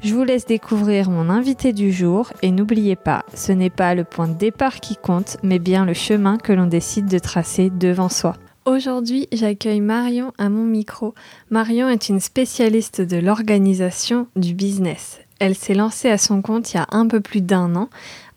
[0.00, 4.04] Je vous laisse découvrir mon invité du jour et n'oubliez pas, ce n'est pas le
[4.04, 8.08] point de départ qui compte, mais bien le chemin que l'on décide de tracer devant
[8.08, 8.36] soi.
[8.64, 11.14] Aujourd'hui, j'accueille Marion à mon micro.
[11.50, 15.18] Marion est une spécialiste de l'organisation du business.
[15.40, 17.88] Elle s'est lancée à son compte il y a un peu plus d'un an,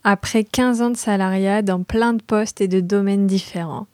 [0.02, 3.86] après 15 ans de salariat dans plein de postes et de domaines différents.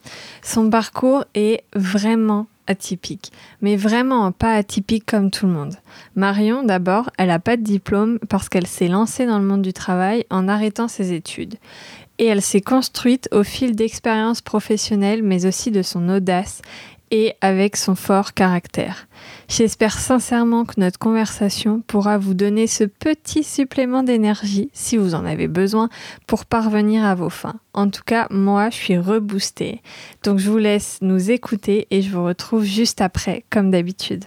[0.42, 5.74] Son parcours est vraiment atypique, mais vraiment pas atypique comme tout le monde.
[6.14, 9.72] Marion, d'abord, elle n'a pas de diplôme parce qu'elle s'est lancée dans le monde du
[9.72, 11.56] travail en arrêtant ses études.
[12.18, 16.62] Et elle s'est construite au fil d'expériences professionnelles, mais aussi de son audace
[17.10, 19.06] et avec son fort caractère.
[19.48, 25.24] J'espère sincèrement que notre conversation pourra vous donner ce petit supplément d'énergie, si vous en
[25.24, 25.88] avez besoin,
[26.26, 27.60] pour parvenir à vos fins.
[27.72, 29.80] En tout cas, moi, je suis reboostée.
[30.22, 34.24] Donc je vous laisse nous écouter et je vous retrouve juste après, comme d'habitude.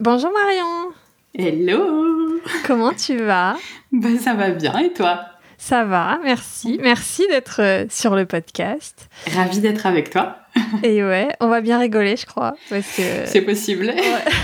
[0.00, 0.92] Bonjour Marion
[1.34, 3.56] Hello Comment tu vas?
[3.92, 5.37] Ben ça va bien et toi?
[5.58, 6.78] Ça va, merci.
[6.80, 9.08] Merci d'être euh, sur le podcast.
[9.34, 10.38] Ravie d'être avec toi.
[10.84, 12.54] Et ouais, on va bien rigoler, je crois.
[12.70, 13.26] Parce que...
[13.26, 13.92] C'est possible.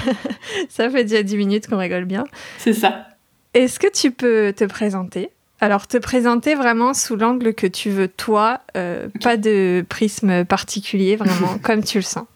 [0.69, 2.25] ça fait déjà 10 minutes qu'on rigole bien.
[2.59, 3.07] C'est ça.
[3.55, 5.31] Est-ce que tu peux te présenter?
[5.61, 11.15] Alors, te présenter vraiment sous l'angle que tu veux, toi, euh, pas de prisme particulier,
[11.15, 12.27] vraiment, comme tu le sens.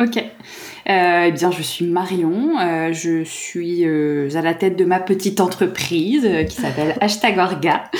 [0.00, 0.16] Ok.
[0.16, 2.58] Euh, eh bien, je suis Marion.
[2.60, 7.90] Euh, je suis euh, à la tête de ma petite entreprise qui s'appelle Hashtag Orga.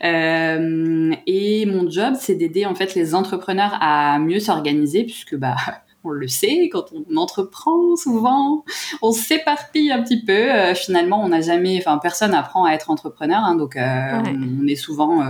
[0.00, 5.56] et mon job, c'est d'aider en fait les entrepreneurs à mieux s'organiser, puisque bah
[6.04, 8.64] on le sait, quand on entreprend, souvent,
[9.02, 10.74] on s'éparpille un petit peu.
[10.74, 15.24] finalement, on n'a jamais, enfin, personne apprend à être entrepreneur, hein, donc on est souvent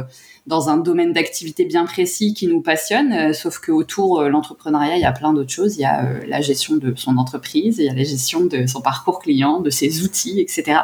[0.49, 4.97] dans un domaine d'activité bien précis qui nous passionne, euh, sauf que autour euh, l'entrepreneuriat,
[4.97, 5.77] il y a plein d'autres choses.
[5.77, 8.67] Il y a euh, la gestion de son entreprise, il y a la gestion de
[8.67, 10.81] son parcours client, de ses outils, etc.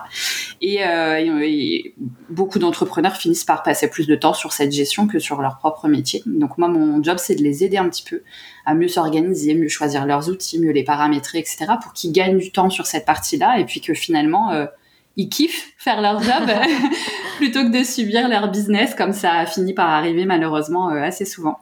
[0.61, 1.95] Et, et
[2.29, 5.89] beaucoup d'entrepreneurs finissent par passer plus de temps sur cette gestion que sur leur propre
[5.89, 6.23] métier.
[6.27, 8.23] Donc moi, mon job, c'est de les aider un petit peu
[8.67, 12.53] à mieux s'organiser, mieux choisir leurs outils, mieux les paramétrer, etc., pour qu'ils gagnent du
[12.53, 14.51] temps sur cette partie-là, et puis que finalement
[15.17, 16.51] ils kiffent faire leur job
[17.37, 21.25] plutôt que de subir leur business comme ça a fini par arriver malheureusement euh, assez
[21.25, 21.59] souvent.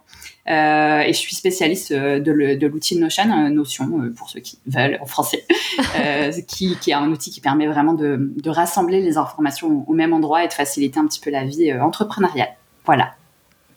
[0.49, 5.07] Euh, et je suis spécialiste euh, de l'outil Notion, Notion pour ceux qui veulent en
[5.07, 5.45] français,
[6.49, 10.13] qui, qui, est un outil qui permet vraiment de, de, rassembler les informations au même
[10.13, 12.57] endroit et de faciliter un petit peu la vie entrepreneuriale.
[12.85, 13.15] Voilà.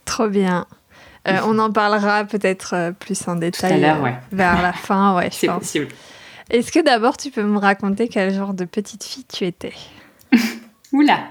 [0.06, 0.66] Trop bien.
[1.26, 4.16] on en parlera peut-être plus en détail ouais.
[4.32, 5.88] vers la fin, ouais, C'est possible.
[6.50, 9.74] Est-ce que d'abord tu peux me raconter quel genre de petite fille tu étais
[10.92, 11.28] Oula,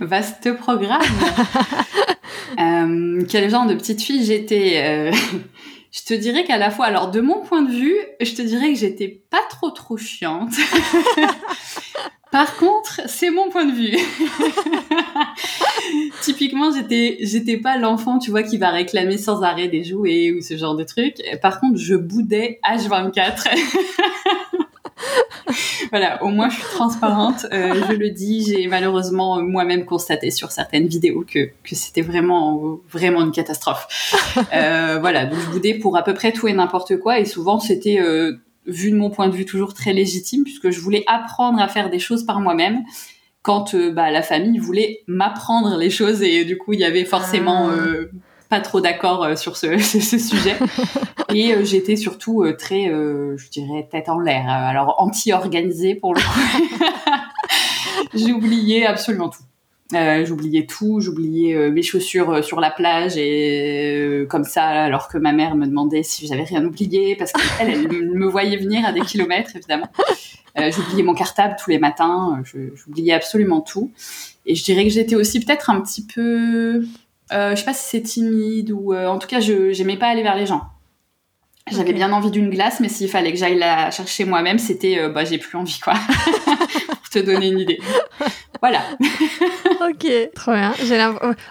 [0.00, 1.00] vaste programme.
[2.60, 5.12] euh, quel genre de petite fille j'étais euh,
[5.92, 8.72] Je te dirais qu'à la fois, alors de mon point de vue, je te dirais
[8.72, 10.54] que j'étais pas trop trop chiante.
[12.32, 13.98] Par contre, c'est mon point de vue.
[16.22, 20.40] Typiquement, j'étais, j'étais pas l'enfant, tu vois, qui va réclamer sans arrêt des jouets ou
[20.40, 21.16] ce genre de trucs.
[21.42, 23.48] Par contre, je boudais H24.
[25.90, 27.44] voilà, au moins je suis transparente.
[27.52, 32.80] Euh, je le dis, j'ai malheureusement moi-même constaté sur certaines vidéos que, que c'était vraiment,
[32.88, 33.86] vraiment une catastrophe.
[34.54, 37.18] Euh, voilà, donc je boudais pour à peu près tout et n'importe quoi.
[37.18, 40.80] Et souvent, c'était euh, vu de mon point de vue, toujours très légitime, puisque je
[40.80, 42.82] voulais apprendre à faire des choses par moi-même
[43.42, 47.04] quand euh, bah, la famille voulait m'apprendre les choses et du coup il y avait
[47.04, 47.72] forcément ah.
[47.72, 48.10] euh,
[48.48, 50.56] pas trop d'accord euh, sur ce, ce, sujet.
[51.34, 56.84] Et j'étais surtout très je dirais tête en l'air alors anti-organisée pour le coup.
[58.14, 59.42] J'ai oublié absolument tout
[59.94, 65.08] euh, j'oubliais tout, j'oubliais euh, mes chaussures euh, sur la plage et comme ça, alors
[65.08, 68.86] que ma mère me demandait si j'avais rien oublié parce qu'elle, elle me voyait venir
[68.86, 69.88] à des kilomètres évidemment.
[70.56, 72.42] j'oubliais mon cartable tous les matins,
[72.74, 73.90] j'oubliais absolument tout.
[74.46, 76.82] Et je dirais que j'étais aussi peut-être un petit peu,
[77.30, 80.36] je sais pas si c'est timide ou en tout cas, je j'aimais pas aller vers
[80.36, 80.62] les gens.
[81.72, 85.24] J'avais bien envie d'une glace, mais s'il fallait que j'aille la chercher moi-même, c'était bah
[85.24, 85.94] j'ai plus envie quoi.
[86.44, 87.80] Pour te donner une idée.
[88.62, 88.82] Voilà.
[89.90, 90.72] ok, trop bien.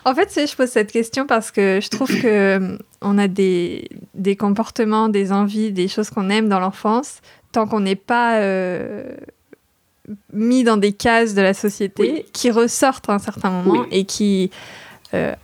[0.05, 3.89] En fait, je pose cette question parce que je trouve que euh, on a des,
[4.15, 7.19] des comportements, des envies, des choses qu'on aime dans l'enfance,
[7.51, 9.03] tant qu'on n'est pas euh,
[10.31, 14.49] mis dans des cases de la société qui ressortent à un certain moment et qui,
[15.13, 15.35] euh,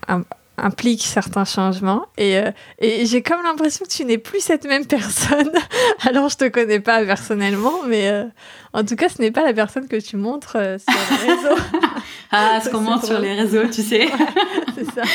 [0.57, 2.05] implique certains changements.
[2.17, 5.51] Et, euh, et j'ai comme l'impression que tu n'es plus cette même personne.
[6.07, 8.25] Alors, je te connais pas personnellement, mais euh,
[8.73, 11.61] en tout cas, ce n'est pas la personne que tu montres euh, sur les réseaux.
[12.31, 14.07] ah, ce qu'on montre sur les réseaux, tu sais.
[14.75, 15.03] c'est ça.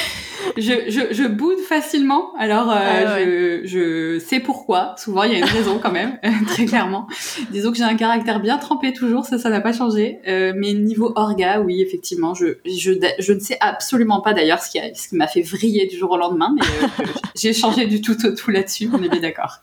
[0.56, 4.94] Je, je, je, boude facilement, alors euh, ah je, je, sais pourquoi.
[4.99, 7.06] Souvent, il y a une raison quand même, très clairement.
[7.50, 10.19] Disons que j'ai un caractère bien trempé toujours, ça, ça n'a pas changé.
[10.29, 14.70] Euh, mais niveau orga, oui, effectivement, je, je, je ne sais absolument pas d'ailleurs ce
[14.70, 17.06] qui, ce qui m'a fait vriller du jour au lendemain, mais euh,
[17.37, 19.61] j'ai changé du tout au tout là-dessus, on est bien d'accord.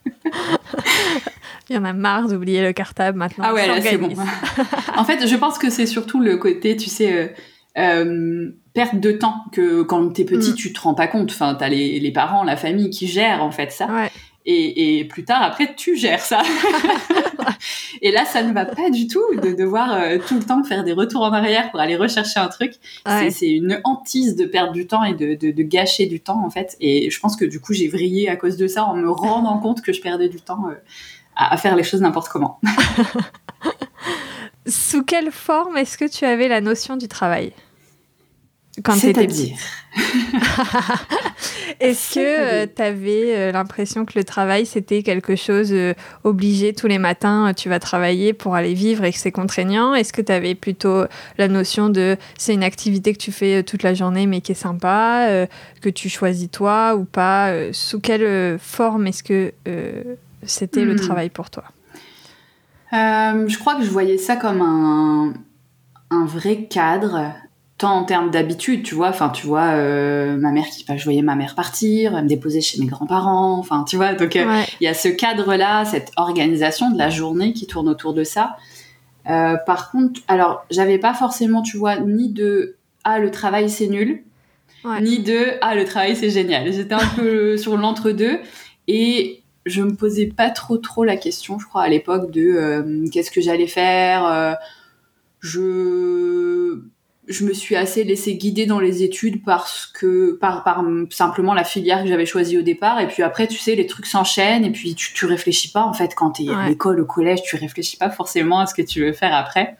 [1.69, 3.45] Il y en a marre d'oublier le cartable maintenant.
[3.48, 4.10] Ah ouais, là c'est bon.
[4.98, 7.27] en fait, je pense que c'est surtout le côté, tu sais, euh,
[7.77, 10.56] euh perte de temps que quand t'es petit, mm.
[10.56, 11.31] tu te rends pas compte.
[11.31, 13.88] Enfin, t'as les, les parents, la famille qui gèrent en fait ça.
[13.88, 14.12] Ouais.
[14.45, 16.42] Et, et, plus tard, après, tu gères ça.
[18.01, 20.83] et là, ça ne va pas du tout de devoir euh, tout le temps faire
[20.83, 22.74] des retours en arrière pour aller rechercher un truc.
[23.06, 23.30] Ouais.
[23.31, 26.50] C'est une hantise de perdre du temps et de, de, de, gâcher du temps, en
[26.50, 26.77] fait.
[26.80, 29.60] Et je pense que du coup, j'ai vrillé à cause de ça en me rendant
[29.60, 30.63] compte que je perdais du temps.
[30.69, 30.75] Euh,
[31.40, 32.60] à, faire les choses n'importe comment.
[34.68, 37.54] Sous quelle forme est-ce que tu avais la notion du travail
[38.84, 39.28] quand tu étais
[41.80, 45.94] Est-ce que tu avais euh, l'impression que le travail, c'était quelque chose euh,
[46.24, 49.96] obligé tous les matins, euh, tu vas travailler pour aller vivre et que c'est contraignant?
[49.96, 51.04] Est-ce que tu avais plutôt
[51.38, 54.56] la notion de c'est une activité que tu fais toute la journée mais qui est
[54.56, 55.48] sympa,
[55.82, 57.74] que tu choisis toi ou pas?
[57.74, 59.54] Sous quelle forme est-ce que
[60.44, 61.00] c'était le hmm.
[61.00, 61.64] travail pour toi
[62.94, 65.34] euh, Je crois que je voyais ça comme un,
[66.12, 67.34] un vrai cadre,
[67.78, 69.10] tant en termes d'habitude, tu vois.
[69.10, 72.80] Enfin, tu vois, euh, ma mère qui, je voyais ma mère partir, me déposer chez
[72.80, 73.58] mes grands-parents.
[73.58, 77.54] Enfin, tu vois, donc euh, il y a ce cadre-là, cette organisation de la journée
[77.54, 78.58] qui tourne autour de ça.
[79.26, 84.24] par contre, alors, j'avais pas forcément, tu vois, ni de ah le travail c'est nul,
[85.02, 86.72] ni de ah le travail c'est génial.
[86.72, 88.40] J'étais un peu sur l'entre-deux
[88.88, 89.39] et
[89.69, 93.31] je me posais pas trop trop la question, je crois, à l'époque de euh, qu'est-ce
[93.31, 94.25] que j'allais faire.
[94.25, 94.54] Euh,
[95.39, 96.81] je
[97.27, 101.63] je me suis assez laissé guider dans les études parce que par, par simplement la
[101.63, 104.71] filière que j'avais choisie au départ et puis après tu sais les trucs s'enchaînent et
[104.71, 107.56] puis tu, tu réfléchis pas en fait quand tu es à l'école au collège tu
[107.56, 109.77] réfléchis pas forcément à ce que tu veux faire après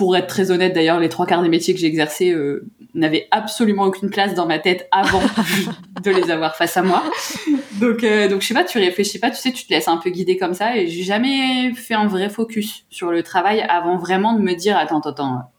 [0.00, 3.28] pour être très honnête d'ailleurs les trois quarts des métiers que j'ai exercés euh, n'avait
[3.32, 5.20] absolument aucune place dans ma tête avant
[6.02, 7.02] de les avoir face à moi.
[7.82, 9.98] Donc, euh, donc je sais pas, tu réfléchis pas, tu sais, tu te laisses un
[9.98, 10.74] peu guider comme ça.
[10.74, 14.74] Et j'ai jamais fait un vrai focus sur le travail avant vraiment de me dire,
[14.78, 15.52] attends, attends, attends,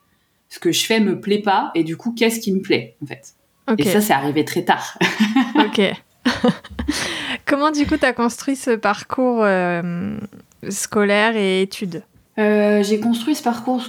[0.50, 1.70] ce que je fais me plaît pas.
[1.76, 3.36] Et du coup, qu'est-ce qui me plaît, en fait?
[3.78, 4.98] Et ça, c'est arrivé très tard.
[5.56, 5.82] ok.
[7.46, 10.18] Comment, du coup, tu as construit ce parcours euh,
[10.68, 12.02] scolaire et études?
[12.40, 13.84] Euh, J'ai construit ce parcours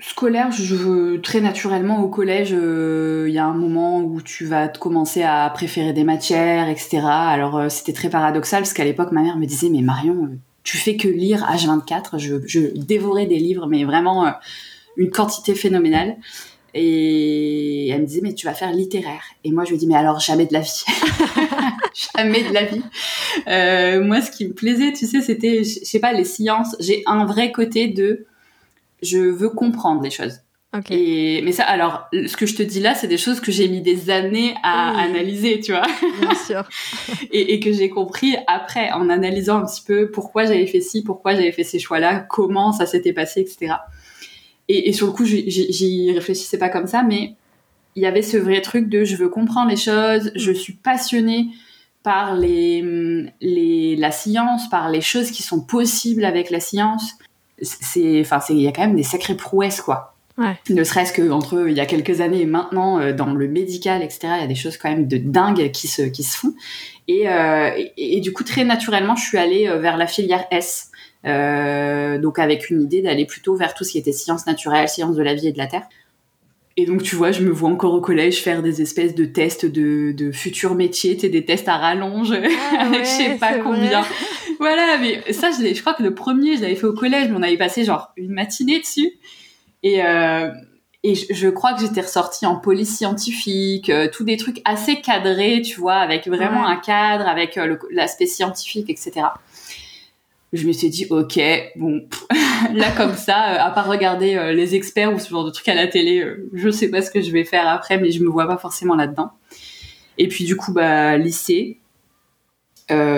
[0.00, 4.68] scolaire, veux très naturellement au collège, euh, il y a un moment où tu vas
[4.68, 7.00] commencer à préférer des matières, etc.
[7.02, 10.36] Alors euh, c'était très paradoxal parce qu'à l'époque ma mère me disait mais Marion, euh,
[10.62, 14.32] tu fais que lire H24, je, je dévorais des livres mais vraiment
[14.96, 16.16] une quantité phénoménale.
[16.74, 19.22] Et elle me disait mais tu vas faire littéraire.
[19.42, 20.84] Et moi je lui dis mais alors jamais de la vie,
[22.16, 22.82] jamais de la vie.
[24.06, 26.76] moi ce qui me plaisait, tu sais, c'était je sais pas les sciences.
[26.78, 28.26] J'ai un vrai côté de
[29.02, 30.40] je veux comprendre les choses.
[30.90, 33.68] Et, mais ça, alors, ce que je te dis là, c'est des choses que j'ai
[33.68, 35.86] mis des années à analyser, tu vois.
[36.20, 36.68] Bien sûr.
[37.32, 41.02] et, et, que j'ai compris après, en analysant un petit peu pourquoi j'avais fait ci,
[41.02, 43.76] pourquoi j'avais fait ces choix-là, comment ça s'était passé, etc.
[44.68, 47.34] Et, et, sur le coup, j'y réfléchissais pas comme ça, mais
[47.96, 51.48] il y avait ce vrai truc de je veux comprendre les choses, je suis passionnée
[52.02, 57.14] par les, les, la science, par les choses qui sont possibles avec la science
[57.62, 60.14] c'est, enfin, il y a quand même des sacrées prouesses, quoi.
[60.36, 60.56] Ouais.
[60.70, 64.02] Ne serait-ce que entre il y a quelques années et maintenant, euh, dans le médical,
[64.02, 66.54] etc., il y a des choses quand même de dingue qui se, qui se font.
[67.08, 70.90] Et, euh, et, du coup, très naturellement, je suis allée euh, vers la filière S.
[71.24, 75.16] Euh, donc avec une idée d'aller plutôt vers tout ce qui était sciences naturelles, sciences
[75.16, 75.82] de la vie et de la terre.
[76.76, 79.66] Et donc, tu vois, je me vois encore au collège faire des espèces de tests
[79.66, 84.04] de, de futurs métiers, des tests à rallonge, ah avec je sais pas combien.
[84.58, 87.36] Voilà, mais ça, je, je crois que le premier, je l'avais fait au collège, mais
[87.36, 89.12] on avait passé genre une matinée dessus.
[89.82, 90.50] Et, euh,
[91.04, 95.62] et je, crois que j'étais ressortie en police scientifique, euh, tous des trucs assez cadrés,
[95.62, 99.26] tu vois, avec vraiment un cadre, avec euh, l'aspect scientifique, etc
[100.54, 101.38] je me suis dit ok
[101.76, 102.08] bon
[102.72, 105.86] là comme ça à part regarder les experts ou ce genre de trucs à la
[105.86, 106.24] télé
[106.54, 108.94] je sais pas ce que je vais faire après mais je me vois pas forcément
[108.94, 109.30] là dedans
[110.16, 111.80] et puis du coup bah lycée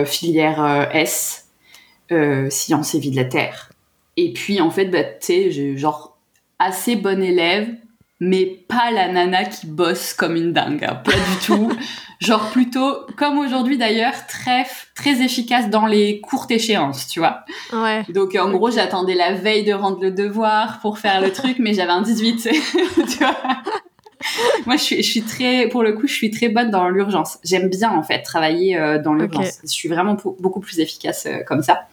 [0.04, 1.48] filière S
[2.48, 3.70] sciences et vie de la terre
[4.16, 6.16] et puis en fait bah tu sais j'ai genre
[6.58, 7.68] assez bon élève
[8.20, 11.72] mais pas la nana qui bosse comme une dingue, hein, pas du tout.
[12.20, 17.46] Genre plutôt, comme aujourd'hui d'ailleurs, très très efficace dans les courtes échéances, tu vois.
[17.72, 18.04] Ouais.
[18.10, 21.72] Donc en gros, j'attendais la veille de rendre le devoir pour faire le truc, mais
[21.72, 22.36] j'avais un 18,
[22.94, 23.36] tu vois.
[24.66, 27.38] Moi, je suis, je suis très, pour le coup, je suis très bonne dans l'urgence.
[27.42, 29.60] J'aime bien en fait travailler euh, dans l'urgence.
[29.62, 31.86] Je suis vraiment beaucoup plus efficace euh, comme ça.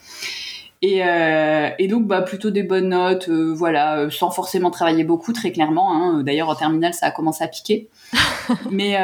[0.84, 5.04] Et, euh, et, donc, bah, plutôt des bonnes notes, euh, voilà, euh, sans forcément travailler
[5.04, 5.94] beaucoup, très clairement.
[5.94, 6.22] Hein.
[6.24, 7.90] D'ailleurs, en terminale, ça a commencé à piquer.
[8.72, 8.96] mais,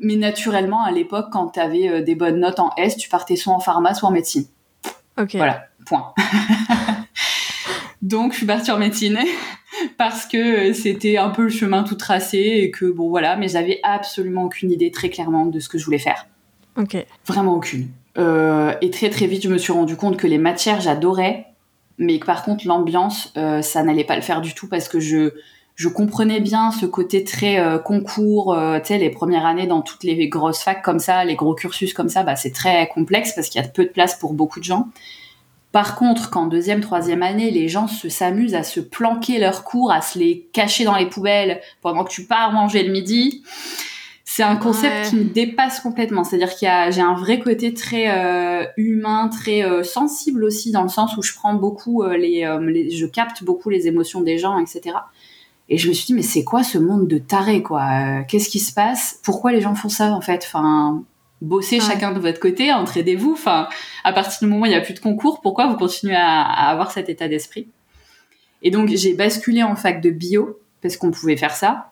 [0.00, 3.52] mais naturellement, à l'époque, quand tu avais des bonnes notes en S, tu partais soit
[3.52, 4.44] en pharma, soit en médecine.
[5.20, 5.34] Ok.
[5.34, 6.14] Voilà, point.
[8.02, 9.18] donc, je suis partie en médecine
[9.96, 13.80] parce que c'était un peu le chemin tout tracé et que, bon, voilà, mais j'avais
[13.82, 16.26] absolument aucune idée, très clairement, de ce que je voulais faire.
[16.76, 16.96] Ok.
[17.26, 17.88] Vraiment aucune.
[18.18, 21.46] Euh, et très très vite, je me suis rendu compte que les matières, j'adorais,
[21.98, 25.00] mais que par contre, l'ambiance, euh, ça n'allait pas le faire du tout parce que
[25.00, 25.32] je,
[25.78, 29.80] je comprenais bien ce côté très euh, concours, euh, tu sais, les premières années dans
[29.80, 33.32] toutes les grosses facs comme ça, les gros cursus comme ça, bah, c'est très complexe
[33.32, 34.88] parce qu'il y a peu de place pour beaucoup de gens.
[35.72, 39.92] Par contre, qu'en deuxième, troisième année, les gens se s'amusent à se planquer leurs cours,
[39.92, 43.42] à se les cacher dans les poubelles pendant que tu pars manger le midi,
[44.24, 45.08] c'est un concept Ouais.
[45.10, 46.24] qui me dépasse complètement.
[46.24, 50.70] C'est-à-dire qu'il y a, j'ai un vrai côté très euh, humain, très euh, sensible aussi,
[50.70, 54.20] dans le sens où je prends beaucoup euh, les, les- je capte beaucoup les émotions
[54.22, 54.96] des gens, etc.
[55.70, 58.22] Et je me suis dit, mais c'est quoi ce monde de tarés, quoi?
[58.26, 59.20] Qu'est-ce qui se passe?
[59.22, 60.42] Pourquoi les gens font ça, en fait?
[60.46, 61.02] Enfin,
[61.40, 61.86] bossez Ouais.
[61.86, 63.32] chacun de votre côté, entraidez-vous.
[63.32, 63.68] Enfin,
[64.04, 66.42] à partir du moment où il n'y a plus de concours, pourquoi vous continuez à,
[66.42, 67.68] à avoir cet état d'esprit?
[68.62, 71.90] Et donc, j'ai basculé en fac de bio, parce qu'on pouvait faire ça.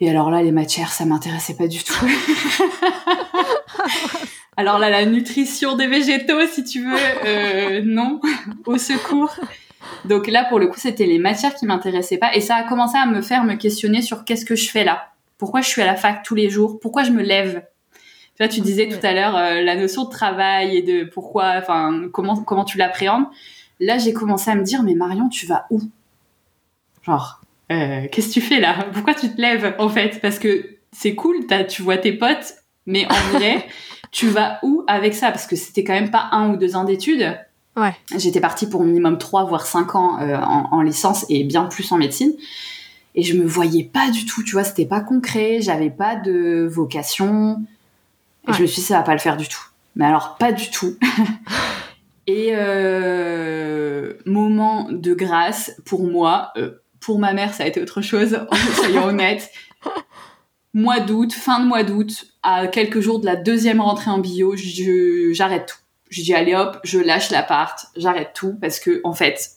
[0.00, 2.06] Et alors là, les matières, ça m'intéressait pas du tout.
[4.56, 8.20] alors là, la nutrition des végétaux, si tu veux, euh, non,
[8.66, 9.34] au secours.
[10.04, 12.34] Donc là, pour le coup, c'était les matières qui m'intéressaient pas.
[12.34, 15.12] Et ça a commencé à me faire me questionner sur qu'est-ce que je fais là?
[15.36, 16.78] Pourquoi je suis à la fac tous les jours?
[16.80, 17.62] Pourquoi je me lève?
[18.38, 21.54] Tu vois, tu disais tout à l'heure euh, la notion de travail et de pourquoi,
[21.58, 23.24] enfin, comment, comment tu l'appréhendes.
[23.80, 25.80] Là, j'ai commencé à me dire, mais Marion, tu vas où?
[27.02, 27.40] Genre,
[27.72, 28.86] euh, qu'est-ce que tu fais là?
[28.92, 30.20] Pourquoi tu te lèves en fait?
[30.22, 32.54] Parce que c'est cool, t'as- tu vois tes potes,
[32.86, 33.66] mais en vrai,
[34.12, 35.30] tu vas où avec ça?
[35.32, 37.36] Parce que c'était quand même pas un ou deux ans d'études.
[37.76, 37.94] Ouais.
[38.16, 41.90] J'étais partie pour minimum 3 voire 5 ans euh, en, en licence et bien plus
[41.92, 42.32] en médecine.
[43.14, 46.68] Et je me voyais pas du tout, tu vois, c'était pas concret, j'avais pas de
[46.70, 47.60] vocation.
[48.48, 48.56] Et Ouais.
[48.56, 49.60] je me suis dit, ça va pas le faire du tout.
[49.94, 50.96] Mais alors, pas du tout.
[52.26, 58.00] et euh, moment de grâce pour moi, euh, pour ma mère, ça a été autre
[58.02, 58.38] chose,
[58.74, 59.50] soyons honnêtes.
[60.74, 64.54] Mois d'août, fin de mois d'août, à quelques jours de la deuxième rentrée en bio,
[65.32, 65.78] j'arrête tout.
[66.10, 69.50] Je dis allez hop, je lâche l'appart, j'arrête tout parce que en fait,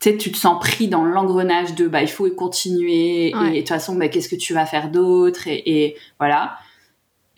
[0.00, 3.48] tu tu te sens pris dans l'engrenage de bah il faut continuer Ouais.
[3.48, 6.56] et de toute façon bah qu'est-ce que tu vas faire d'autre et, et voilà.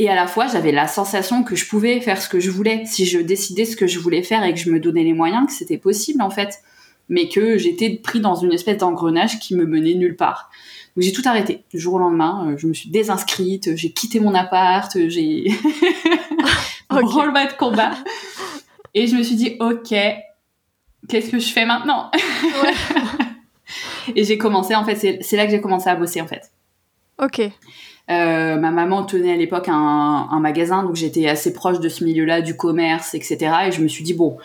[0.02, 2.84] Et à la fois, j'avais la sensation que je pouvais faire ce que je voulais
[2.86, 5.46] si je décidais ce que je voulais faire et que je me donnais les moyens,
[5.46, 6.62] que c'était possible en fait,
[7.10, 10.48] mais que j'étais pris dans une espèce d'engrenage qui me menait nulle part.
[10.96, 12.46] Donc j'ai tout arrêté du jour au lendemain.
[12.48, 15.44] euh, Je me suis désinscrite, j'ai quitté mon appart, euh, j'ai
[16.90, 17.02] Ok.
[17.02, 17.90] branle-bas de combat.
[18.94, 19.94] Et je me suis dit, ok,
[21.10, 22.10] qu'est-ce que je fais maintenant?
[24.16, 26.50] Et j'ai commencé, en fait, c'est là que j'ai commencé à bosser, en fait.
[27.22, 27.42] Ok.
[28.10, 32.02] Euh, ma maman tenait à l'époque un, un magasin, donc j'étais assez proche de ce
[32.04, 33.38] milieu-là, du commerce, etc.
[33.68, 34.36] Et je me suis dit, bon,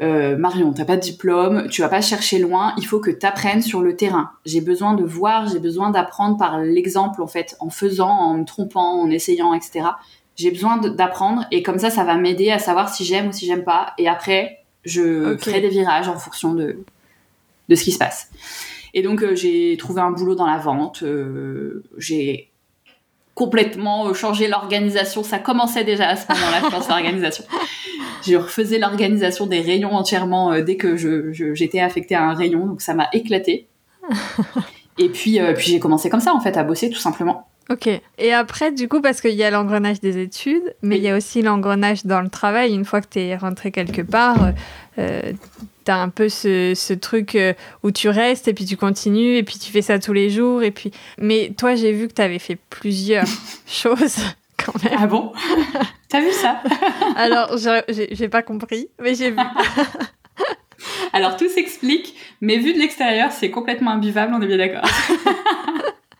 [0.00, 3.62] euh, Marion, t'as pas de diplôme, tu vas pas chercher loin, il faut que t'apprennes
[3.62, 4.30] sur le terrain.
[4.44, 8.44] J'ai besoin de voir, j'ai besoin d'apprendre par l'exemple, en fait, en faisant, en me
[8.44, 9.86] trompant, en essayant, etc.
[10.36, 13.46] J'ai besoin d'apprendre, et comme ça, ça va m'aider à savoir si j'aime ou si
[13.46, 13.92] j'aime pas.
[13.98, 15.40] Et après, je Ok.
[15.44, 16.78] ferai des virages en fonction de,
[17.68, 18.30] de ce qui se passe.
[18.94, 22.50] Et donc, euh, j'ai trouvé un boulot dans la vente, euh, j'ai
[23.34, 25.22] complètement euh, changé l'organisation.
[25.22, 27.44] Ça commençait déjà à ce moment-là, je pense, l'organisation.
[28.26, 32.32] Je refaisais l'organisation des rayons entièrement euh, dès que je- je- j'étais affectée à un
[32.34, 33.66] rayon, donc ça m'a éclaté.
[34.98, 37.48] Et puis, euh, puis j'ai commencé comme ça, en fait, à bosser tout simplement.
[37.70, 37.88] Ok.
[38.18, 41.16] Et après, du coup, parce qu'il y a l'engrenage des études, mais il y a
[41.16, 42.74] aussi l'engrenage dans le travail.
[42.74, 44.50] Une fois que tu es rentré quelque part,
[44.98, 45.32] euh,
[45.84, 49.36] tu as un peu ce, ce truc euh, où tu restes et puis tu continues
[49.36, 50.62] et puis tu fais ça tous les jours.
[50.62, 50.90] Et puis...
[51.18, 53.26] Mais toi, j'ai vu que tu avais fait plusieurs
[53.66, 54.16] choses
[54.62, 54.98] quand même.
[54.98, 55.32] Ah bon
[56.10, 56.60] T'as vu ça
[57.16, 57.56] Alors,
[57.88, 59.38] j'ai- pas compris, mais j'ai vu.
[61.14, 64.82] Alors tout s'explique, mais vu de l'extérieur, c'est complètement imbuvable, on est bien d'accord.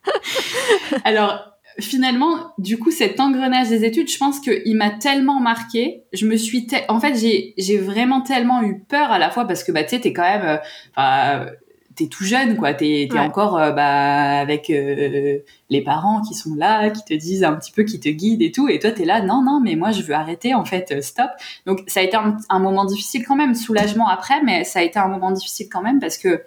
[1.05, 6.05] Alors finalement, du coup, cet engrenage des études, je pense qu'il m'a tellement marqué.
[6.13, 9.65] Je me suis, te- en fait, j'ai vraiment tellement eu peur à la fois parce
[9.65, 10.61] que bah tu sais, t'es quand même,
[10.99, 11.51] euh,
[11.97, 12.75] t'es tout jeune, quoi.
[12.75, 15.39] T'es es encore euh, bah, avec euh,
[15.71, 18.53] les parents qui sont là, qui te disent un petit peu, qui te guident et
[18.53, 18.69] tout.
[18.69, 21.31] Et toi, t'es là, non, non, mais moi, je veux arrêter, en fait, stop.
[21.67, 24.99] Donc, ça a été un, moment difficile quand même, soulagement après, mais ça a été
[24.99, 26.43] un moment difficile quand même parce que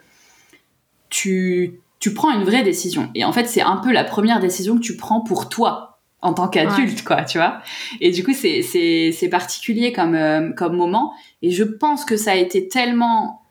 [1.09, 3.09] tu, tu prends une vraie décision.
[3.15, 6.33] Et en fait, c'est un peu la première décision que tu prends pour toi en
[6.33, 7.61] tant qu'adulte, quoi, tu vois.
[8.01, 11.13] Et du coup, c'est particulier comme, comme moment.
[11.41, 13.41] Et je pense que ça a été tellement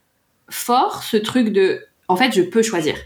[0.48, 2.96] fort ce truc de en fait je peux choisir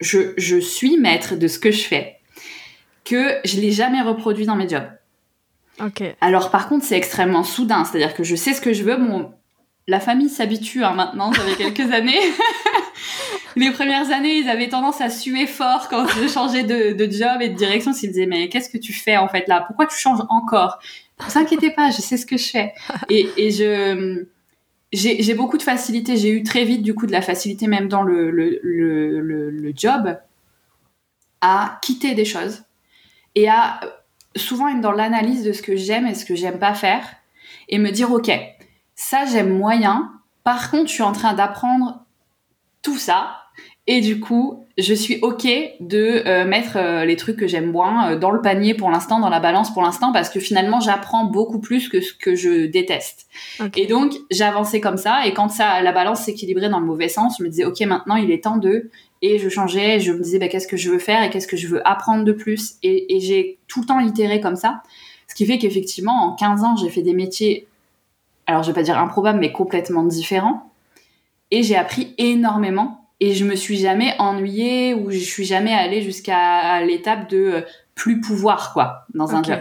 [0.00, 2.16] je, je suis maître de ce que je fais
[3.04, 4.88] que je l'ai jamais reproduit dans mes jobs
[5.80, 8.72] ok alors par contre c'est extrêmement soudain c'est à dire que je sais ce que
[8.72, 9.32] je veux mon
[9.86, 12.20] la famille s'habitue hein, maintenant ça fait quelques années.
[13.56, 17.40] Les premières années ils avaient tendance à suer fort quand je changeais de, de job
[17.40, 19.64] et de direction s'ils disaient mais qu'est-ce que tu fais en fait là?
[19.66, 20.78] Pourquoi tu changes encore?
[21.20, 22.74] Ne vous inquiétez pas je sais ce que je fais.
[23.08, 24.26] Et, et je
[24.94, 26.16] j'ai beaucoup de facilité.
[26.16, 29.72] J'ai eu très vite, du coup, de la facilité, même dans le, le, le, le,
[29.74, 30.16] job,
[31.40, 32.62] à quitter des choses
[33.34, 33.80] et à
[34.36, 37.04] souvent être dans l'analyse de ce que j'aime et ce que j'aime pas faire
[37.68, 38.30] et me dire, OK,
[38.94, 40.12] ça, j'aime moyen.
[40.42, 42.04] Par contre, je suis en train d'apprendre
[42.82, 43.44] tout ça
[43.86, 45.46] et du coup, je suis ok
[45.80, 49.20] de euh, mettre euh, les trucs que j'aime moins euh, dans le panier pour l'instant,
[49.20, 52.64] dans la balance pour l'instant, parce que finalement, j'apprends beaucoup plus que ce que je
[52.66, 53.26] déteste.
[53.76, 55.26] Et donc, j'ai avancé comme ça.
[55.26, 58.16] Et quand ça, la balance s'équilibrait dans le mauvais sens, je me disais, ok, maintenant,
[58.16, 58.90] il est temps de.
[59.20, 59.96] Et je changeais.
[59.96, 61.86] Et je me disais, bah, qu'est-ce que je veux faire et qu'est-ce que je veux
[61.86, 62.76] apprendre de plus.
[62.82, 64.82] Et, et j'ai tout le temps itéré comme ça.
[65.28, 67.66] Ce qui fait qu'effectivement, en 15 ans, j'ai fait des métiers,
[68.46, 70.70] alors je vais pas dire improbables, mais complètement différents.
[71.50, 76.02] Et j'ai appris énormément et je me suis jamais ennuyée ou je suis jamais allée
[76.02, 77.60] jusqu'à l'étape de euh,
[77.94, 79.60] plus pouvoir quoi dans un job.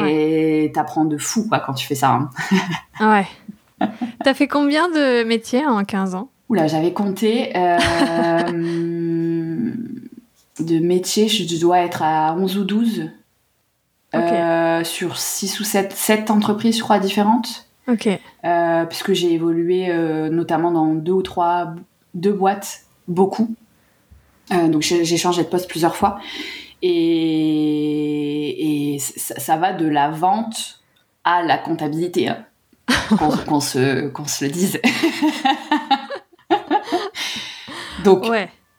[0.00, 2.10] Et t'apprends de fou quoi quand tu fais ça.
[2.10, 2.30] Hein.
[3.00, 3.26] ouais.
[4.22, 6.30] T'as fait combien de métiers en 15 ans?
[6.48, 7.52] Oula, j'avais compté.
[7.56, 7.78] Euh,
[10.60, 13.10] de métiers, je dois être à 11 ou 12.
[14.14, 17.67] Euh, sur 6 ou 7, 7 entreprises, je crois, différentes.
[17.88, 18.08] Ok.
[18.88, 19.88] puisque j'ai évolué
[20.30, 21.74] notamment dans deux ou trois
[22.14, 23.54] deux boîtes beaucoup.
[24.52, 26.18] Euh, donc j'ai changé de poste plusieurs fois.
[26.80, 26.94] Et,
[28.94, 30.80] et ça, va de la vente
[31.24, 32.28] à la comptabilité.
[32.28, 32.44] Hein.
[33.46, 34.80] Qu'on se, se le dise.
[38.04, 38.26] donc,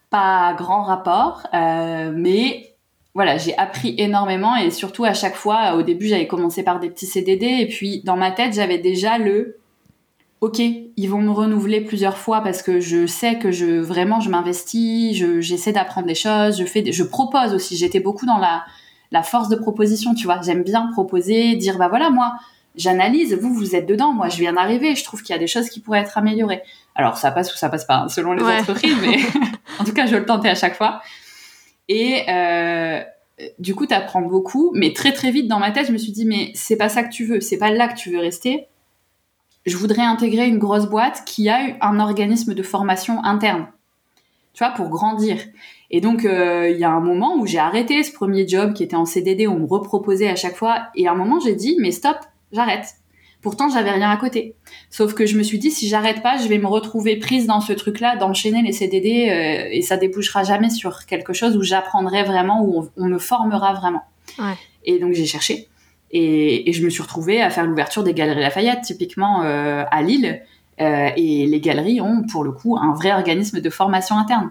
[0.10, 2.76] pas grand rapport, euh, mais
[3.16, 6.90] voilà, j'ai appris énormément et surtout à chaque fois, au début, j'avais commencé par des
[6.90, 9.58] petits CDD et puis dans ma tête, j'avais déjà le
[10.42, 14.30] ok, ils vont me renouveler plusieurs fois parce que je sais que je vraiment je
[14.30, 17.76] m'investis, j'essaie d'apprendre des choses, je fais, je propose aussi.
[17.76, 18.64] J'étais beaucoup dans la
[19.12, 20.40] la force de proposition, tu vois.
[20.42, 22.34] J'aime bien proposer, dire bah voilà moi
[22.76, 25.48] j'analyse, vous vous êtes dedans, moi je viens d'arriver, je trouve qu'il y a des
[25.48, 26.62] choses qui pourraient être améliorées.
[26.96, 29.18] Alors ça passe ou ça passe pas hein, selon les entreprises, mais
[29.80, 31.02] en tout cas je le tentais à chaque fois.
[31.90, 33.02] Et euh,
[33.60, 36.14] du coup, tu apprends beaucoup, mais très très vite dans ma tête, je me suis
[36.14, 38.70] dit mais c'est pas ça que tu veux, c'est pas là que tu veux rester
[39.66, 43.68] je voudrais intégrer une grosse boîte qui a un organisme de formation interne,
[44.54, 45.38] tu vois, pour grandir.
[45.92, 48.84] Et donc, euh, il y a un moment où j'ai arrêté ce premier job qui
[48.84, 51.78] était en CDD, on me reproposait à chaque fois, et à un moment, j'ai dit,
[51.80, 52.18] mais stop,
[52.52, 52.96] j'arrête.
[53.42, 54.56] Pourtant, j'avais rien à côté.
[54.90, 57.62] Sauf que je me suis dit, si j'arrête pas, je vais me retrouver prise dans
[57.62, 62.24] ce truc-là, d'enchaîner les CDD, euh, et ça débouchera jamais sur quelque chose où j'apprendrai
[62.24, 64.04] vraiment, où on, me formera vraiment.
[64.84, 65.70] Et donc, j'ai cherché.
[66.12, 70.42] Et, je me suis retrouvée à faire l'ouverture des galeries Lafayette, typiquement euh, à Lille.
[70.82, 74.50] Euh, et les galeries ont, pour le coup, un vrai organisme de formation interne.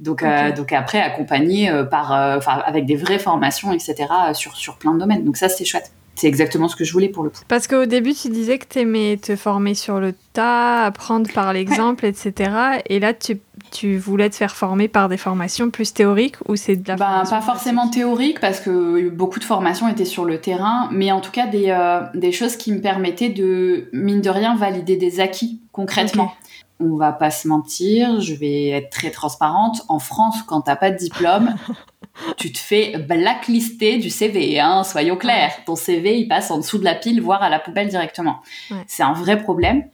[0.00, 4.98] Donc, euh, donc après, accompagné par, avec des vraies formations, etc., sur, sur plein de
[4.98, 5.24] domaines.
[5.24, 5.92] Donc ça, c'est chouette.
[6.18, 7.38] C'est exactement ce que je voulais pour le coup.
[7.46, 11.52] Parce qu'au début, tu disais que tu aimais te former sur le tas, apprendre par
[11.52, 12.80] l'exemple, etc.
[12.86, 13.38] Et là, tu,
[13.70, 17.22] tu, voulais te faire former par des formations plus théoriques ou c'est de la bah,
[17.30, 21.30] Pas forcément théorique parce que beaucoup de formations étaient sur le terrain, mais en tout
[21.30, 25.60] cas des, euh, des choses qui me permettaient de, mine de rien, valider des acquis
[25.70, 26.32] concrètement.
[26.80, 29.84] On va pas se mentir, je vais être très transparente.
[29.88, 31.54] En France, quand t'as pas de diplôme,
[32.36, 35.52] tu te fais blacklister du CV, hein, soyons clairs.
[35.66, 38.40] Ton CV, il passe en dessous de la pile, voire à la poubelle directement.
[38.86, 39.84] C'est un vrai problème.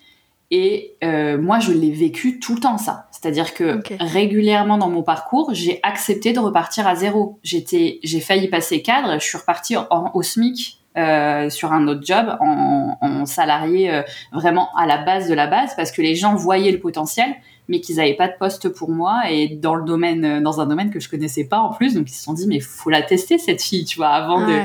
[0.51, 3.09] Et euh, moi, je l'ai vécu tout le temps, ça.
[3.11, 7.39] C'est-à-dire que régulièrement dans mon parcours, j'ai accepté de repartir à zéro.
[7.43, 12.03] J'étais, j'ai failli passer cadre, je suis repartie en, au SMIC euh, sur un autre
[12.05, 16.37] job, en, salarié euh, vraiment à la base de la base, parce que les gens
[16.37, 17.35] voyaient le potentiel
[17.69, 20.67] mais qu'ils n'avaient pas de poste pour moi et dans le domaine, euh, dans un
[20.67, 21.95] domaine que je connaissais pas en plus.
[21.95, 24.65] Donc ils se sont dit mais faut la tester cette fille, tu vois, avant de,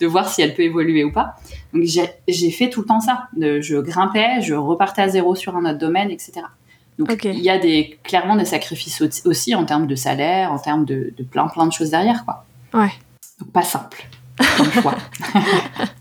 [0.00, 1.34] de voir si elle peut évoluer ou pas.
[1.72, 3.28] Donc j'ai fait tout le temps ça.
[3.38, 6.42] je grimpais, je repartais à zéro sur un autre domaine, etc.
[6.98, 10.84] Donc il y a des, clairement des sacrifices aussi en termes de salaire, en termes
[10.84, 12.24] de, plein plein de choses derrière.
[12.24, 12.44] Quoi.
[12.74, 12.92] Ouais.
[13.40, 14.08] Donc pas simple
[14.56, 14.94] comme choix.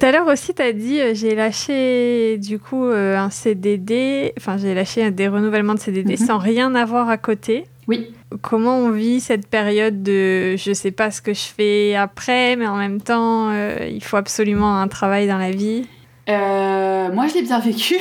[0.00, 4.32] Tout à l'heure aussi, tu as dit euh, j'ai lâché du coup euh, un CDD,
[4.38, 6.26] enfin j'ai lâché des renouvellements de CDD mhm.
[6.26, 7.66] sans rien avoir à côté.
[7.86, 8.10] Oui.
[8.40, 12.66] Comment on vit cette période de je sais pas ce que je fais après, mais
[12.66, 15.86] en même temps, euh, il faut absolument un travail dans la vie?
[16.28, 17.96] Moi, je l'ai bien vécu.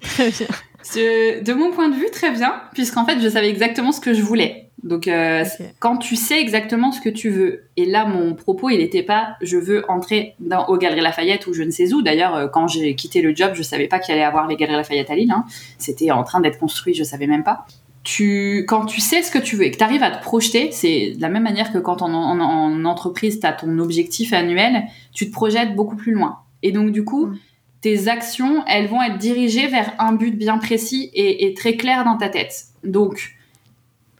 [0.00, 0.48] très bien.
[0.96, 4.20] De mon point de vue, très bien, puisqu'en fait, je savais exactement ce que je
[4.20, 4.63] voulais.
[4.84, 5.44] Donc, euh,
[5.78, 9.36] quand tu sais exactement ce que tu veux, et là, mon propos, il n'était pas
[9.40, 12.02] je veux entrer dans, aux Galeries Lafayette ou je ne sais où.
[12.02, 14.76] D'ailleurs, euh, quand j'ai quitté le job, je savais pas qu'il allait avoir les Galeries
[14.76, 15.32] Lafayette à Lille.
[15.32, 15.46] Hein.
[15.78, 17.64] C'était en train d'être construit, je savais même pas.
[18.02, 20.70] Tu, quand tu sais ce que tu veux et que tu arrives à te projeter,
[20.70, 24.82] c'est de la même manière que quand en, en, entreprise, tu as ton objectif annuel,
[25.14, 26.40] tu te projettes beaucoup plus loin.
[26.62, 27.38] Et donc, du coup, mm.
[27.80, 32.04] tes actions, elles vont être dirigées vers un but bien précis et, et très clair
[32.04, 32.64] dans ta tête.
[32.84, 33.34] Donc,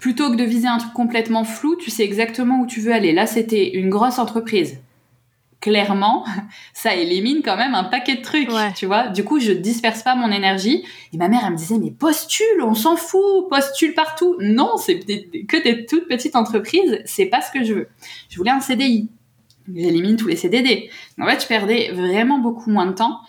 [0.05, 3.15] plutôt que de viser un truc complètement flou, tu sais exactement où tu veux aller.
[3.15, 4.79] Là, c'était une grosse entreprise.
[5.63, 6.27] Clairement,
[6.75, 9.09] ça élimine quand même un paquet de trucs, tu vois.
[9.09, 10.85] Du coup, je disperse pas mon énergie.
[11.15, 14.37] Et ma mère, elle me disait, mais postule, on s'en fout, postule partout.
[14.41, 17.89] Non, c'est que des toutes petites entreprises, c'est pas ce que je veux.
[18.29, 19.09] Je voulais un CDI.
[19.75, 20.91] J'élimine tous les CDD.
[21.19, 23.21] En fait, je perdais vraiment beaucoup moins de temps.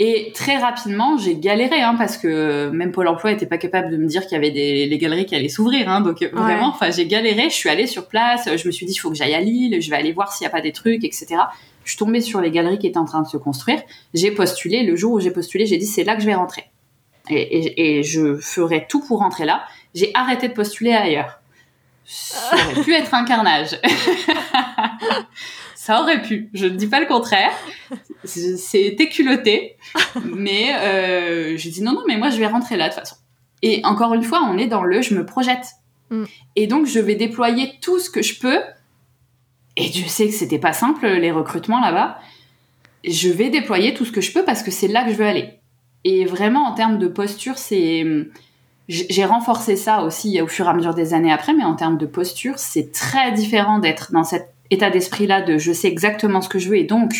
[0.00, 3.96] Et très rapidement, j'ai galéré, hein, parce que même Pôle Emploi était pas capable de
[3.96, 5.88] me dire qu'il y avait des les galeries qui allaient s'ouvrir.
[5.88, 7.44] Hein, donc vraiment, enfin, j'ai galéré.
[7.44, 8.48] Je suis allée sur place.
[8.56, 9.80] Je me suis dit, il faut que j'aille à Lille.
[9.80, 11.36] Je vais aller voir s'il y a pas des trucs, etc.
[11.84, 13.80] Je suis tombée sur les galeries qui étaient en train de se construire.
[14.14, 14.82] J'ai postulé.
[14.82, 16.64] Le jour où j'ai postulé, j'ai dit, c'est là que je vais rentrer.
[17.30, 19.64] Et, et, et, je ferai tout pour rentrer là.
[19.94, 21.40] J'ai arrêté de postuler ailleurs.
[22.04, 23.78] Ça aurait pu être un carnage.
[25.84, 26.48] ça aurait pu.
[26.54, 27.52] Je ne dis pas le contraire.
[28.24, 29.76] C'était culotté.
[30.24, 33.16] mais euh, j'ai dit non, non, mais moi je vais rentrer là de toute façon.
[33.60, 35.66] Et encore une fois, on est dans le je me projette.
[36.08, 36.24] Mm.
[36.56, 38.60] Et donc je vais déployer tout ce que je peux.
[39.76, 42.18] Et je sais que c'était pas simple les recrutements là-bas.
[43.06, 45.26] Je vais déployer tout ce que je peux parce que c'est là que je veux
[45.26, 45.50] aller.
[46.04, 48.06] Et vraiment en termes de posture, c'est
[48.88, 51.98] j'ai renforcé ça aussi au fur et à mesure des années après, mais en termes
[51.98, 56.48] de posture, c'est très différent d'être dans cet état d'esprit-là de je sais exactement ce
[56.48, 57.14] que je veux et donc,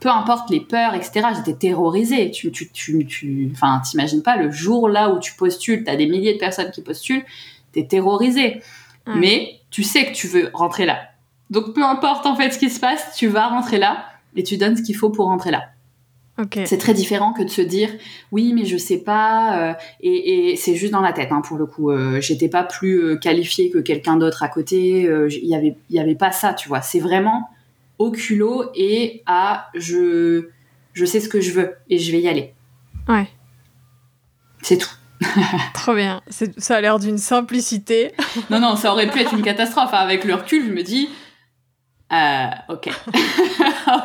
[0.00, 2.30] peu importe les peurs, etc., j'étais terrorisée.
[2.30, 6.06] Tu, tu, tu, tu, enfin, t'imagines pas le jour là où tu postules, t'as des
[6.06, 7.24] milliers de personnes qui postulent,
[7.72, 8.60] t'es terrorisée.
[9.06, 10.98] Mais tu sais que tu veux rentrer là.
[11.50, 14.56] Donc, peu importe en fait ce qui se passe, tu vas rentrer là et tu
[14.56, 15.68] donnes ce qu'il faut pour rentrer là.
[16.66, 17.88] C'est très différent que de se dire
[18.30, 21.56] oui mais je sais pas euh, et, et c'est juste dans la tête hein, pour
[21.56, 21.90] le coup.
[21.90, 25.06] Euh, J'étais pas plus euh, qualifiée que quelqu'un d'autre à côté.
[25.06, 26.82] Euh, il y avait il y avait pas ça tu vois.
[26.82, 27.48] C'est vraiment
[27.98, 30.48] au culot et à je
[30.92, 32.52] je sais ce que je veux et je vais y aller.
[33.08, 33.28] Ouais.
[34.60, 34.90] C'est tout.
[35.74, 36.20] Trop bien.
[36.28, 38.12] Ça a l'air d'une simplicité.
[38.50, 39.94] non non ça aurait pu être une catastrophe.
[39.94, 39.98] Hein.
[39.98, 41.08] Avec le recul je me dis
[42.12, 42.88] euh, ok.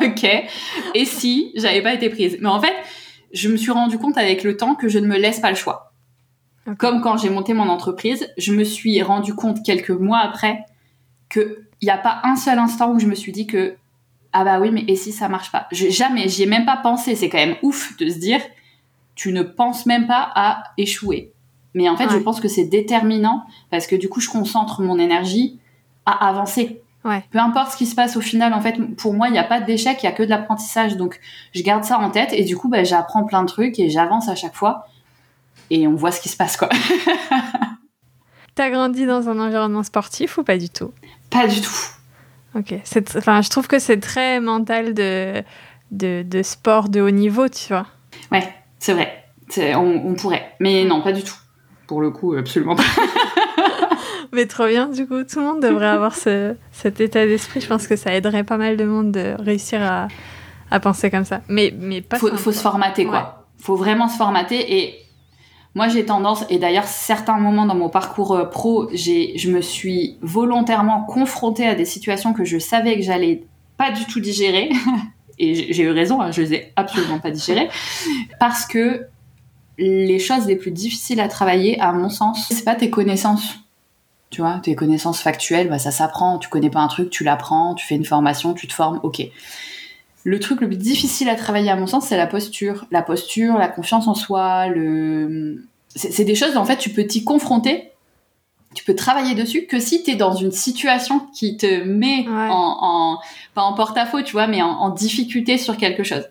[0.02, 0.24] ok.
[0.94, 2.38] Et si j'avais pas été prise?
[2.40, 2.74] Mais en fait,
[3.32, 5.56] je me suis rendu compte avec le temps que je ne me laisse pas le
[5.56, 5.92] choix.
[6.78, 10.64] Comme quand j'ai monté mon entreprise, je me suis rendu compte quelques mois après
[11.28, 13.74] qu'il n'y a pas un seul instant où je me suis dit que
[14.32, 17.16] ah bah oui, mais et si ça marche pas Jamais, j'y ai même pas pensé.
[17.16, 18.40] C'est quand même ouf de se dire
[19.14, 21.32] tu ne penses même pas à échouer.
[21.74, 24.98] Mais en fait, je pense que c'est déterminant parce que du coup, je concentre mon
[24.98, 25.58] énergie
[26.06, 26.81] à avancer.
[27.02, 29.44] Peu importe ce qui se passe au final, en fait, pour moi, il n'y a
[29.44, 30.96] pas d'échec, il y a que de l'apprentissage.
[30.96, 31.18] Donc,
[31.52, 34.28] je garde ça en tête et du coup, bah, j'apprends plein de trucs et j'avance
[34.28, 34.86] à chaque fois.
[35.70, 36.68] Et on voit ce qui se passe, quoi.
[38.54, 40.92] T'as grandi dans un environnement sportif ou pas du tout?
[41.30, 41.70] Pas du tout.
[42.54, 42.74] Ok.
[43.16, 45.42] Enfin, je trouve que c'est très mental de,
[45.90, 47.86] de, de, sport de haut niveau, tu vois.
[48.30, 48.46] Ouais,
[48.78, 49.24] c'est vrai.
[49.56, 50.54] On, on pourrait.
[50.60, 51.36] Mais non, pas du tout.
[51.86, 52.84] Pour le coup, absolument pas.
[54.34, 57.60] Mais trop bien, du coup, tout le monde devrait avoir ce, cet état d'esprit.
[57.60, 60.08] Je pense que ça aiderait pas mal de monde de réussir à,
[60.70, 61.42] à penser comme ça.
[61.48, 63.46] Mais, mais pas faut, faut se formater, quoi.
[63.58, 64.78] Faut vraiment se formater.
[64.78, 64.94] Et
[65.74, 69.60] moi, j'ai tendance, et d'ailleurs, certains moments dans mon parcours euh, pro, j'ai, je me
[69.60, 73.44] suis volontairement confrontée à des situations que je savais que j'allais
[73.76, 74.70] pas du tout digérer.
[75.38, 77.68] et j'ai eu raison, hein, je les ai absolument pas digérées.
[78.40, 79.06] Parce que
[79.78, 83.61] les choses les plus difficiles à travailler, à mon sens, c'est pas tes connaissances
[84.32, 86.38] tu vois, tes connaissances factuelles, bah, ça s'apprend.
[86.38, 89.22] Tu connais pas un truc, tu l'apprends, tu fais une formation, tu te formes, ok.
[90.24, 92.86] Le truc le plus difficile à travailler, à mon sens, c'est la posture.
[92.90, 95.64] La posture, la confiance en soi, le...
[95.94, 97.90] C'est des choses, en fait, tu peux t'y confronter,
[98.74, 103.18] tu peux travailler dessus que si tu es dans une situation qui te met en,
[103.54, 106.24] pas en porte-à-faux, tu vois, mais en, en difficulté sur quelque chose.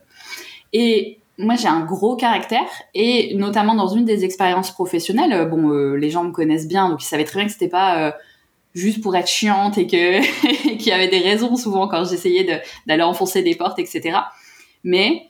[0.74, 5.70] Et moi j'ai un gros caractère et notamment dans une des expériences professionnelles, euh, bon,
[5.70, 8.12] euh, les gens me connaissent bien, donc ils savaient très bien que c'était pas euh,
[8.74, 10.22] juste pour être chiante et que
[10.78, 14.18] qu'il y avait des raisons souvent quand j'essayais d'aller enfoncer des portes, etc.
[14.84, 15.28] Mais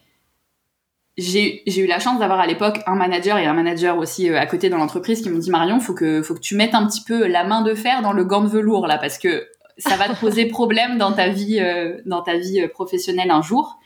[1.18, 4.70] j'ai eu la chance d'avoir à l'époque un manager et un manager aussi à côté
[4.70, 7.26] dans l'entreprise qui m'ont dit Marion, faut que faut que tu mettes un petit peu
[7.26, 9.46] la main de fer dans le gant de velours là parce que
[9.76, 11.60] ça va te poser problème dans ta vie
[12.06, 13.78] dans ta vie professionnelle un jour.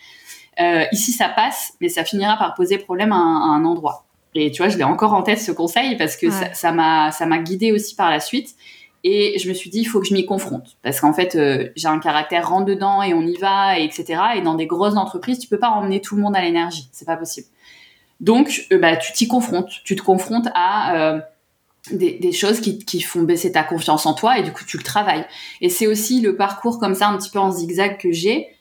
[0.61, 4.05] Euh, ici, ça passe, mais ça finira par poser problème à un, endroit.
[4.35, 7.25] Et tu vois, je l'ai encore en tête ce conseil parce que ça m'a ça
[7.27, 8.55] m'a guidé aussi par la suite.
[9.05, 10.77] Et je me suis dit, il faut que je m'y confronte.
[10.83, 14.21] Parce qu'en fait, euh, j'ai un caractère rentre dedans et on y va, et etc.
[14.37, 16.89] Et dans des grosses entreprises, tu peux pas emmener tout le monde à l'énergie.
[16.93, 17.47] C'est pas possible.
[18.21, 19.71] Donc, euh, bah, tu t'y confrontes.
[19.85, 21.21] Tu te confrontes à
[21.93, 24.77] des, des, choses qui, qui font baisser ta confiance en toi et du coup, tu
[24.77, 25.25] le travailles.
[25.61, 28.56] Et c'est aussi le parcours comme ça, un petit peu en zigzag que j'ai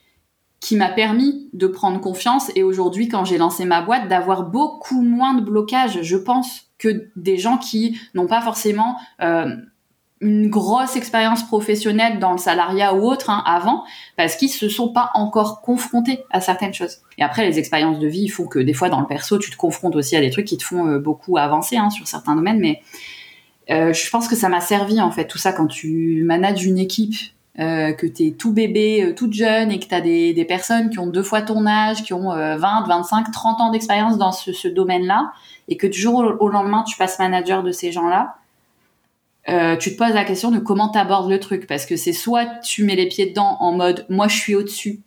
[0.65, 2.51] qui m'a permis de prendre confiance.
[2.55, 7.11] Et aujourd'hui quand j'ai lancé ma boîte d'avoir beaucoup moins de blocages je pense que
[7.15, 9.55] des gens qui n'ont pas forcément euh,
[10.21, 13.83] une grosse expérience professionnelle dans le salariat ou autre hein, avant
[14.17, 16.97] parce qu'ils se sont pas encore confrontés à certaines choses.
[17.19, 19.57] Et après les expériences de vie font que des fois dans le perso tu te
[19.57, 22.59] confrontes aussi à des trucs qui te font euh, beaucoup avancer hein, sur certains domaines.
[22.59, 22.81] Mais
[23.69, 26.79] euh, je pense que ça m'a servi en fait tout ça quand tu manages une
[26.79, 27.13] équipe
[27.59, 30.45] euh, que tu es tout bébé, euh, toute jeune et que tu as des, des,
[30.45, 34.31] personnes qui ont deux fois ton âge, qui ont 20, 25, 30 ans d'expérience dans
[34.31, 35.31] ce, ce domaine-là,
[35.67, 38.35] et que du jour au, lendemain, tu passes manager de ces gens-là,
[39.47, 41.67] euh, tu te poses la question de comment tu abordes le truc.
[41.67, 45.01] Parce que c'est soit tu mets les pieds dedans en mode moi je suis au-dessus,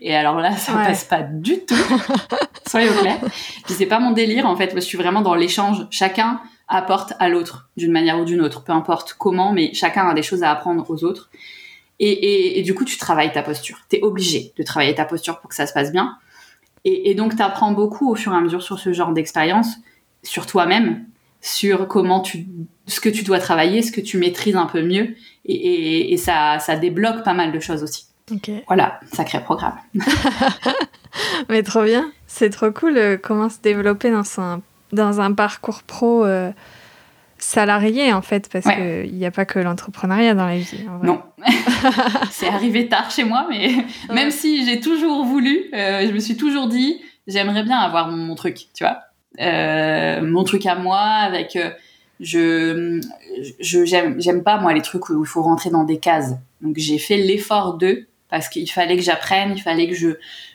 [0.00, 1.74] et alors là, ça passe pas du tout.
[2.66, 3.18] Soyez au clair.
[3.64, 4.72] Puis c'est pas mon délire, en fait.
[4.74, 5.86] je suis vraiment dans l'échange.
[5.90, 8.64] Chacun apporte à l'autre d'une manière ou d'une autre.
[8.64, 11.30] Peu importe comment, mais chacun a des choses à apprendre aux autres.
[12.02, 13.78] Et, et, du coup, tu travailles ta posture.
[13.90, 16.16] Tu es obligé de travailler ta posture pour que ça se passe bien.
[16.86, 19.76] Et, et donc, tu apprends beaucoup au fur et à mesure sur ce genre d'expérience,
[20.22, 21.04] sur toi-même,
[21.42, 22.46] sur comment tu,
[22.86, 25.14] ce que tu dois travailler, ce que tu maîtrises un peu mieux.
[25.44, 28.06] Et, ça, ça débloque pas mal de choses aussi.
[28.66, 29.76] Voilà, sacré programme.
[31.48, 32.12] Mais trop bien.
[32.26, 36.24] C'est trop cool euh, comment se développer dans un, dans un parcours pro.
[36.24, 36.52] Euh,
[37.40, 40.84] salarié en fait, parce qu'il n'y a pas que l'entrepreneuriat dans la vie.
[41.02, 41.22] Non,
[42.30, 43.70] c'est arrivé tard chez moi, mais
[44.12, 48.34] même si j'ai toujours voulu, euh, je me suis toujours dit, j'aimerais bien avoir mon,
[48.34, 49.00] truc, tu vois,
[49.40, 51.56] euh, mon truc à moi avec.
[51.56, 51.70] Euh,
[52.20, 53.00] je
[53.60, 56.34] je j'aime pas moi les trucs où il faut rentrer dans des cases.
[56.60, 60.10] Donc j'ai fait l'effort de parce qu'il fallait que j'apprenne, il fallait que je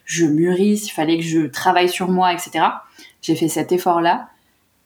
[0.06, 2.66] je mûrisse, il fallait que je travaille sur moi, etc.
[3.24, 4.30] J'ai fait cet effort là,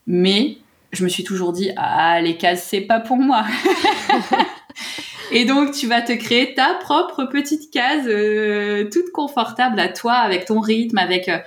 [0.08, 0.58] mais
[0.92, 3.46] je me suis toujours dit ah les cases c'est pas pour moi.
[5.32, 10.14] et donc tu vas te créer ta propre petite case euh, toute confortable à toi
[10.14, 11.38] avec ton rythme avec euh,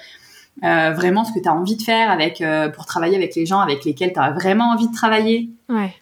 [0.65, 2.43] euh, vraiment ce que tu as envie de faire avec
[2.75, 5.51] pour travailler avec les gens avec lesquels tu as vraiment envie de travailler.
[5.69, 5.95] Ouais.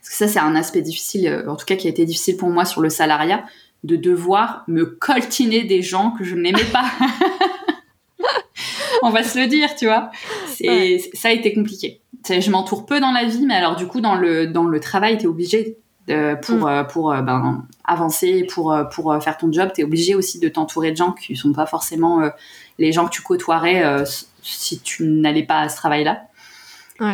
[0.00, 2.48] Parce que ça c'est un aspect difficile en tout cas qui a été difficile pour
[2.48, 3.44] moi sur le salariat
[3.84, 6.86] de devoir me coltiner des gens que je n'aimais pas.
[9.02, 10.10] On va se le dire, tu vois.
[10.56, 12.00] C'est ça a été compliqué
[12.40, 15.18] je m'entoure peu dans la vie, mais alors du coup dans le dans le travail,
[15.18, 16.66] t'es obligé pour mm.
[16.66, 20.48] euh, pour euh, ben, avancer, pour euh, pour faire ton job, t'es obligé aussi de
[20.48, 22.20] t'entourer de gens qui sont pas forcément
[22.78, 24.04] les gens que tu côtoierais
[24.42, 26.22] si tu n'allais pas à ce travail-là.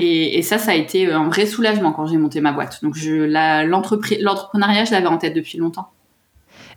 [0.00, 2.84] Et, et, ça, ça a été un vrai soulagement quand j'ai monté ma boîte.
[2.84, 5.90] Donc l'entrepreneuriat, je l'avais en tête depuis longtemps.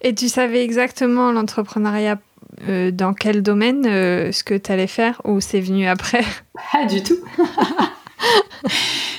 [0.01, 2.17] Et tu savais exactement l'entrepreneuriat
[2.91, 6.24] dans quel domaine, ce que tu allais faire, ou c'est venu après?
[6.72, 7.18] Pas du tout.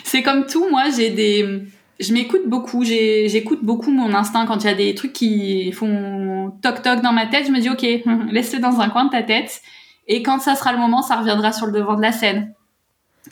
[0.05, 1.63] c'est comme tout, moi, j'ai des.
[1.99, 6.53] Je m'écoute beaucoup, j'écoute beaucoup mon instinct quand il y a des trucs qui font
[6.63, 7.47] toc-toc dans ma tête.
[7.47, 7.87] Je me dis, ok,
[8.33, 9.63] laisse-le dans un coin de ta tête.
[10.07, 12.53] Et quand ça sera le moment, ça reviendra sur le devant de la scène.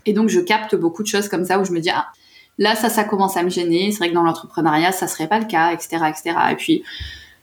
[0.07, 2.09] Et donc, je capte beaucoup de choses comme ça où je me dis, ah,
[2.59, 3.93] là, ça, ça commence à me gêner.
[3.93, 6.37] C'est vrai que dans l'entrepreneuriat, ça serait pas le cas, etc., etc.
[6.51, 6.83] Et puis,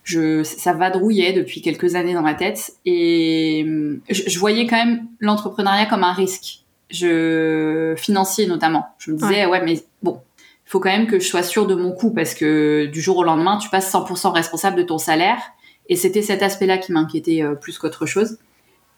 [0.03, 2.73] je, ça vadrouillait depuis quelques années dans ma tête.
[2.85, 3.65] Et
[4.09, 6.61] je, je voyais quand même l'entrepreneuriat comme un risque
[6.91, 8.85] je financier notamment.
[8.99, 11.75] Je me disais ouais, mais bon, il faut quand même que je sois sûre de
[11.75, 15.39] mon coût parce que du jour au lendemain, tu passes 100% responsable de ton salaire
[15.89, 18.37] et c'était cet aspect-là qui m'inquiétait euh, plus qu'autre chose.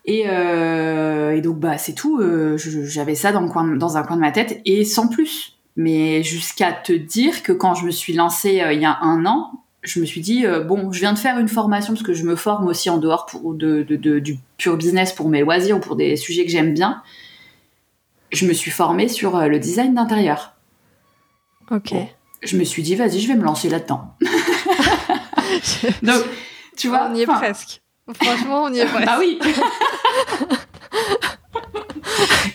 [0.06, 2.20] Et, euh, et, donc bah c'est tout.
[2.20, 5.58] Euh, j'avais ça dans, le coin, dans un coin de ma tête et sans plus.
[5.76, 9.63] Mais jusqu'à te dire que quand je me suis lancée il y a un an,
[9.84, 12.36] je me suis dit bon, je viens de faire une formation parce que je me
[12.36, 15.80] forme aussi en dehors pour de, de, de, du pur business pour mes loisirs ou
[15.80, 17.02] pour des sujets que j'aime bien
[18.34, 20.54] je me suis formée sur euh, le design d'intérieur.
[21.72, 21.94] Ok.
[22.42, 24.16] je me suis dit, vas-y, je vais me lancer là-dedans.
[26.02, 26.24] Donc,
[26.76, 27.08] tu vois.
[27.10, 27.82] On y est presque.
[28.14, 29.06] Franchement, on y est presque.
[29.06, 29.40] bah oui.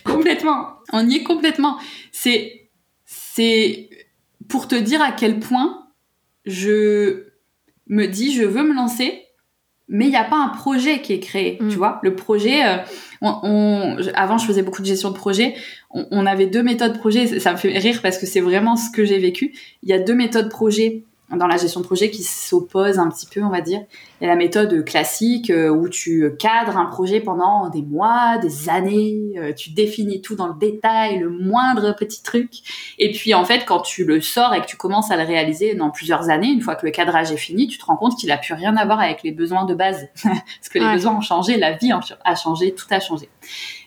[0.04, 0.74] complètement.
[0.92, 1.78] On y est complètement.
[2.12, 2.70] C'est,
[3.06, 3.88] c'est
[4.48, 5.87] pour te dire à quel point
[6.48, 7.24] je
[7.86, 9.22] me dis, je veux me lancer,
[9.88, 11.68] mais il n'y a pas un projet qui est créé, mm.
[11.68, 11.98] tu vois.
[12.02, 12.76] Le projet, euh,
[13.22, 15.54] on, avant je faisais beaucoup de gestion de projet,
[15.90, 18.90] on, on avait deux méthodes projet, ça me fait rire parce que c'est vraiment ce
[18.90, 19.54] que j'ai vécu.
[19.82, 21.04] Il y a deux méthodes projet
[21.36, 23.80] dans la gestion de projet qui s'oppose un petit peu, on va dire.
[24.20, 28.38] Il y a la méthode classique euh, où tu cadres un projet pendant des mois,
[28.38, 32.50] des années, euh, tu définis tout dans le détail, le moindre petit truc.
[32.98, 35.74] Et puis en fait, quand tu le sors et que tu commences à le réaliser
[35.74, 38.30] dans plusieurs années, une fois que le cadrage est fini, tu te rends compte qu'il
[38.30, 40.08] a plus rien à voir avec les besoins de base.
[40.22, 41.92] Parce que les besoins ont changé, la vie
[42.24, 43.28] a changé, tout a changé.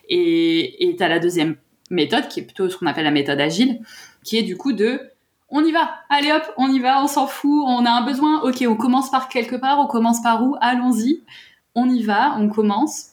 [0.08, 1.56] Et tu as la deuxième
[1.90, 3.80] méthode qui est plutôt ce qu'on appelle la méthode agile,
[4.24, 5.11] qui est du coup de
[5.52, 8.42] on y va, allez hop, on y va, on s'en fout, on a un besoin,
[8.42, 11.22] ok, on commence par quelque part, on commence par où, allons-y,
[11.76, 13.12] on y va, on commence,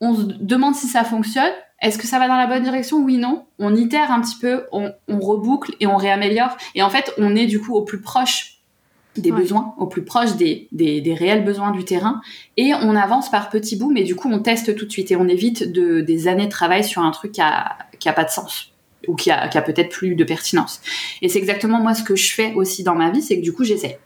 [0.00, 3.18] on se demande si ça fonctionne, est-ce que ça va dans la bonne direction, oui,
[3.18, 7.36] non, on itère un petit peu, on, reboucle et on réaméliore, et en fait, on
[7.36, 8.56] est du coup au plus proche
[9.16, 12.22] des besoins, au plus proche des, des, réels besoins du terrain,
[12.56, 15.16] et on avance par petits bouts, mais du coup, on teste tout de suite, et
[15.16, 18.24] on évite de, des années de travail sur un truc qui a, qui a pas
[18.24, 18.72] de sens
[19.08, 20.80] ou qui a, peut-être plus de pertinence.
[21.22, 23.52] Et c'est exactement moi ce que je fais aussi dans ma vie, c'est que du
[23.52, 23.96] coup j'essaye.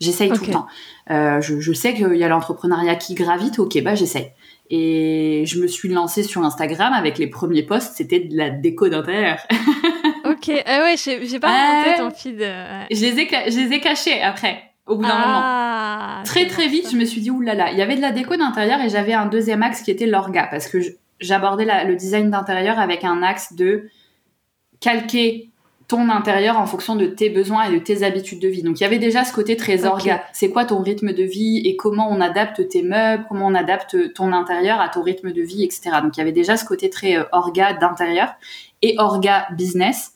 [0.00, 0.66] J'essaye tout le temps.
[1.10, 4.32] Euh, je, sais qu'il y a l'entrepreneuriat qui gravite, ok, bah j'essaye.
[4.70, 8.88] Et je me suis lancée sur Instagram avec les premiers posts, c'était de la déco
[8.88, 9.38] d'intérieur.
[10.24, 12.40] ok, ah ouais, j'ai pas monté ton feed.
[12.40, 16.24] Euh, je, les ai, je les ai cachés après au bout d'un ah, moment.
[16.24, 18.80] Très très vite, je me suis dit oulala, il y avait de la déco d'intérieur
[18.80, 20.78] et j'avais un deuxième axe qui était l'orga parce que
[21.20, 23.88] j'abordais le design d'intérieur avec un axe de
[24.80, 25.50] calquer
[25.90, 28.62] ton intérieur en fonction de tes besoins et de tes habitudes de vie.
[28.62, 30.22] Donc il y avait déjà ce côté très orga.
[30.32, 34.14] C'est quoi ton rythme de vie et comment on adapte tes meubles, comment on adapte
[34.14, 35.90] ton intérieur à ton rythme de vie, etc.
[36.00, 38.34] Donc il y avait déjà ce côté très euh, orga d'intérieur
[38.82, 40.12] et orga business.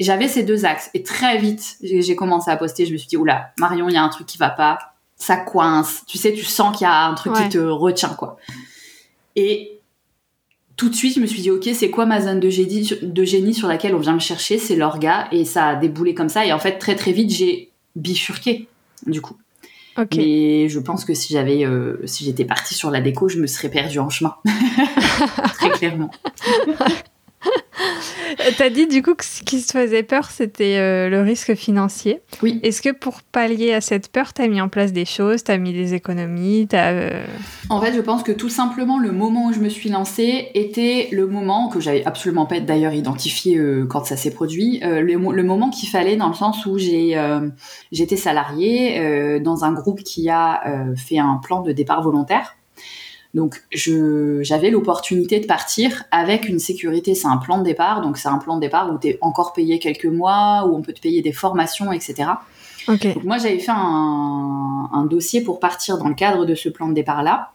[0.00, 2.84] J'avais ces deux axes et très vite j'ai commencé à poster.
[2.84, 5.36] Je me suis dit oula Marion, il y a un truc qui va pas, ça
[5.36, 6.02] coince.
[6.08, 8.38] Tu sais, tu sens qu'il y a un truc qui te retient quoi.
[9.36, 9.78] Et
[10.82, 13.24] tout de suite, je me suis dit, ok, c'est quoi ma zone de génie, de
[13.24, 14.58] génie sur laquelle on vient me chercher?
[14.58, 15.28] C'est l'orga.
[15.30, 16.44] Et ça a déboulé comme ça.
[16.44, 18.66] Et en fait, très très vite, j'ai bifurqué,
[19.06, 19.36] du coup.
[19.96, 20.18] Okay.
[20.18, 23.46] Mais je pense que si j'avais, euh, si j'étais partie sur la déco, je me
[23.46, 24.34] serais perdue en chemin.
[25.54, 26.10] très clairement.
[28.58, 32.20] T'as dit du coup que ce qui te faisait peur, c'était euh, le risque financier.
[32.42, 32.60] Oui.
[32.62, 35.72] Est-ce que pour pallier à cette peur, t'as mis en place des choses, t'as mis
[35.72, 36.92] des économies, t'as...
[36.92, 37.24] Euh,
[37.68, 41.08] en fait, je pense que tout simplement, le moment où je me suis lancée était
[41.12, 45.42] le moment que j'avais absolument pas d'ailleurs identifié euh, quand ça s'est produit, le, le,
[45.42, 47.20] moment qu'il fallait dans le sens où j'ai
[47.90, 50.62] j'étais salariée dans un groupe qui a
[50.96, 52.56] fait un plan de départ volontaire.
[53.34, 57.14] Donc j'avais l'opportunité de partir avec une sécurité.
[57.14, 59.54] C'est un plan de départ, donc c'est un plan de départ où tu es encore
[59.54, 62.30] payé quelques mois, où on peut te payer des formations, etc.
[62.86, 66.88] Donc moi j'avais fait un, un, dossier pour partir dans le cadre de ce plan
[66.88, 67.52] de départ-là.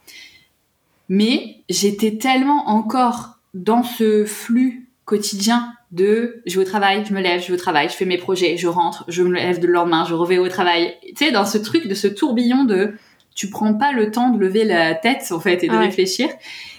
[1.08, 7.20] Mais j'étais tellement encore dans ce flux quotidien de je vais au travail, je me
[7.20, 9.72] lève, je vais au travail, je fais mes projets, je rentre, je me lève le
[9.72, 10.94] lendemain, je reviens au travail.
[11.16, 12.92] Tu sais, dans ce truc de ce tourbillon de
[13.38, 16.28] tu prends pas le temps de lever la tête en fait et de réfléchir.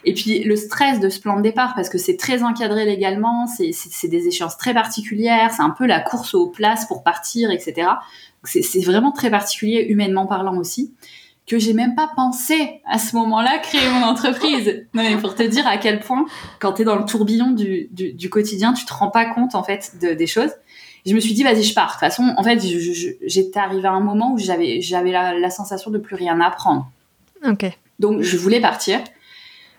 [0.04, 3.48] Et puis le stress de ce plan de départ parce que c'est très encadré légalement,
[3.48, 7.88] c'est des échéances très particulières, c'est un peu la course aux places pour partir, etc.
[8.44, 10.94] C'est vraiment très particulier humainement parlant aussi
[11.48, 14.86] que j'ai même pas pensé à ce moment-là créer mon entreprise.
[14.94, 16.26] non mais pour te dire à quel point
[16.60, 19.64] quand tu es dans le tourbillon du, du, quotidien, tu te rends pas compte en
[19.64, 20.52] fait de, des choses
[21.10, 21.88] je me suis dit vas-y je pars.
[21.88, 22.62] De toute façon, en fait,
[23.26, 26.90] j'étais arrivée à un moment où j'avais j'avais la, sensation de plus rien apprendre.
[27.48, 27.66] Ok.
[27.98, 29.00] Donc je voulais partir.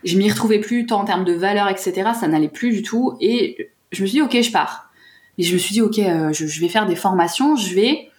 [0.03, 2.09] Je m'y retrouvais plus tant en termes de valeur, etc.
[2.19, 3.15] Ça n'allait plus du tout.
[3.21, 4.91] Et je me suis dit ok je pars.
[5.37, 7.55] Et je me suis dit ok euh, je, vais faire des formations.
[7.55, 8.09] Je vais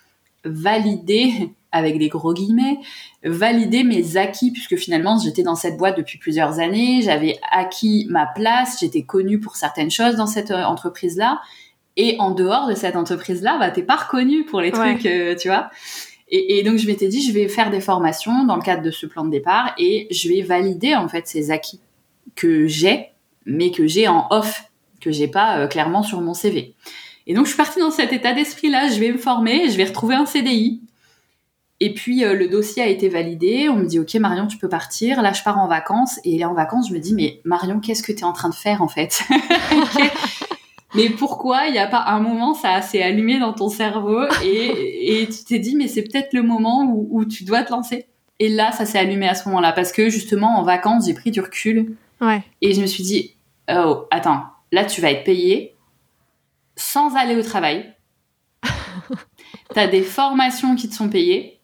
[0.45, 2.79] valider avec des gros guillemets,
[3.25, 8.27] valider mes acquis, puisque finalement j'étais dans cette boîte depuis plusieurs années, j'avais acquis ma
[8.27, 11.41] place, j'étais connue pour certaines choses dans cette euh, entreprise-là,
[11.97, 15.49] et en dehors de cette entreprise-là, bah, t'es pas reconnu pour les trucs, euh, tu
[15.49, 15.71] vois.
[16.29, 18.91] Et, et, donc, je m'étais dit, je vais faire des formations dans le cadre de
[18.91, 21.81] ce plan de départ et je vais valider, en fait, ces acquis
[22.35, 23.11] que j'ai,
[23.45, 24.65] mais que j'ai en off,
[25.01, 26.75] que j'ai pas euh, clairement sur mon CV.
[27.27, 28.89] Et donc, je suis partie dans cet état d'esprit-là.
[28.89, 30.81] Je vais me former, je vais retrouver un CDI.
[31.81, 33.69] Et puis, euh, le dossier a été validé.
[33.69, 35.21] On me dit, OK, Marion, tu peux partir.
[35.21, 36.19] Là, je pars en vacances.
[36.25, 38.49] Et là, en vacances, je me dis, mais Marion, qu'est-ce que tu es en train
[38.49, 39.23] de faire, en fait?
[40.95, 45.21] mais pourquoi il n'y a pas un moment ça s'est allumé dans ton cerveau et,
[45.23, 48.07] et tu t'es dit mais c'est peut-être le moment où, où, tu dois te lancer
[48.39, 51.31] et là ça s'est allumé à ce moment-là parce que justement en vacances j'ai pris
[51.31, 52.43] du recul ouais.
[52.61, 53.37] et je me suis dit
[53.71, 55.77] oh attends là, tu vas être payé
[56.75, 57.95] sans aller au travail.
[59.73, 61.61] tu as des formations qui te sont payées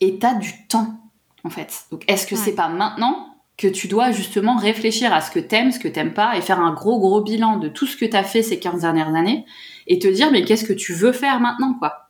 [0.00, 1.00] et tu as du temps,
[1.44, 1.84] en fait.
[1.90, 3.31] Donc, est-ce que c'est pas maintenant
[3.62, 6.58] que tu dois justement réfléchir à ce que t'aimes, ce que t'aimes pas, et faire
[6.58, 9.44] un gros gros bilan de tout ce que t'as fait ces 15 dernières années,
[9.86, 12.08] et te dire mais qu'est-ce que tu veux faire maintenant, quoi.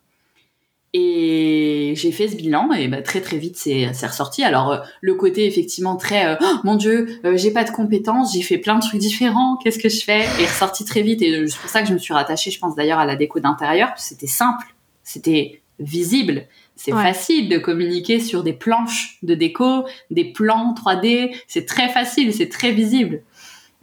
[0.94, 4.44] Et j'ai fait ce bilan et bah, très très vite c'est ressorti.
[4.44, 8.34] Alors euh, le côté effectivement très euh, oh, mon dieu euh, j'ai pas de compétences,
[8.34, 11.46] j'ai fait plein de trucs différents, qu'est-ce que je fais est ressorti très vite et
[11.48, 13.88] c'est pour ça que je me suis rattachée je pense d'ailleurs à la déco d'intérieur
[13.96, 14.66] c'était simple,
[15.02, 16.46] c'était visible,
[16.76, 22.32] c'est facile de communiquer sur des planches de déco, des plans 3D, c'est très facile,
[22.32, 23.22] c'est très visible.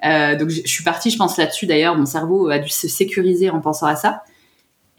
[0.03, 3.61] donc je suis partie je pense là-dessus d'ailleurs mon cerveau a dû se sécuriser en
[3.61, 4.23] pensant à ça.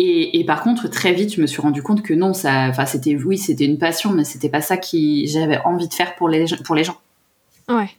[0.02, 3.14] Et, par contre, très vite, je me suis rendu compte que non, ça, enfin, c'était,
[3.16, 6.46] oui, c'était une passion, mais c'était pas ça qui j'avais envie de faire pour les,
[6.64, 6.96] pour les gens.
[7.68, 7.90] Ouais.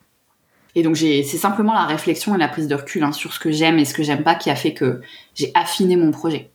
[0.73, 3.51] Et donc, c'est simplement la réflexion et la prise de recul hein, sur ce que
[3.51, 5.01] j'aime et ce que j'aime pas qui a fait que
[5.35, 6.49] j'ai affiné mon projet.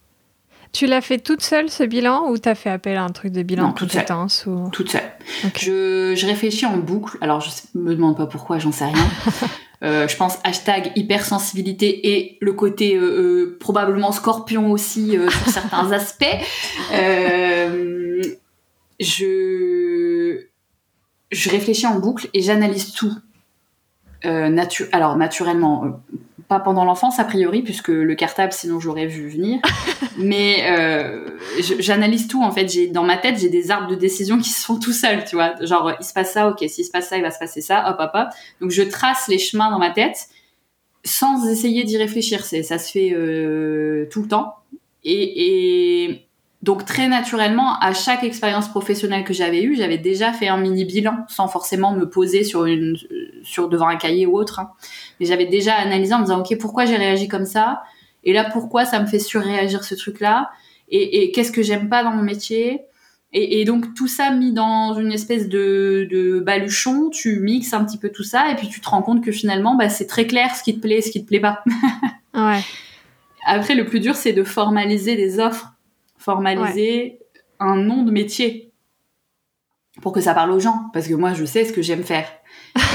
[0.73, 3.43] Tu l'as fait toute seule ce bilan ou t'as fait appel à un truc de
[3.43, 4.05] bilan non, toute seule.
[4.47, 4.69] ou...
[4.71, 5.03] Toute seule.
[5.57, 7.17] Je, je, réfléchis en boucle.
[7.21, 8.95] Alors je me demande pas pourquoi, j'en sais rien.
[9.83, 15.93] Euh, je pense hashtag hypersensibilité et le côté euh, euh, probablement scorpion aussi sur certains
[15.93, 16.25] aspects.
[18.99, 20.41] je
[21.33, 23.13] je réfléchis en boucle et j'analyse tout.
[24.25, 26.01] Natu alors naturellement,
[26.49, 29.61] pas pendant l'enfance a priori puisque le cartable sinon j'aurais vu venir.
[30.19, 31.31] Mais euh,
[31.79, 32.69] j'analyse tout en fait.
[32.69, 35.37] J'ai dans ma tête j'ai des arbres de décision qui se font tout seuls tu
[35.37, 35.55] vois.
[35.65, 37.91] Genre il se passe ça ok s'il se passe ça il va se passer ça
[37.91, 38.29] hop hop hop.
[38.61, 40.29] Donc je trace les chemins dans ma tête
[41.05, 42.45] sans essayer d'y réfléchir.
[42.45, 44.55] C'est ça se fait euh, tout le temps.
[45.05, 46.26] Et, et
[46.67, 50.85] donc très naturellement, à chaque expérience professionnelle que j'avais eue, j'avais déjà fait un mini
[50.85, 52.97] bilan sans forcément me poser sur une
[53.45, 54.59] sur devant un cahier ou autre.
[54.59, 54.73] Hein.
[55.21, 57.85] Mais j'avais déjà analysé en me disant ok pourquoi j'ai réagi comme ça?
[58.25, 60.51] Et là pourquoi ça me fait surréagir ce truc là
[60.89, 62.83] et, et qu'est-ce que j'aime pas dans mon métier
[63.33, 67.85] et, et, donc tout ça mis dans une espèce de, de baluchon, tu mixes un
[67.85, 70.27] petit peu tout ça et puis tu te rends compte que finalement bah, c'est très
[70.27, 71.63] clair ce qui te plaît, ce qui te plaît pas.
[72.35, 72.61] ouais.
[73.45, 75.76] Après le plus dur c'est de formaliser des offres
[76.19, 77.21] formaliser
[77.59, 78.73] un nom de métier
[80.03, 80.91] pour que ça parle aux gens.
[80.93, 82.29] Parce que moi, je sais ce que j'aime faire.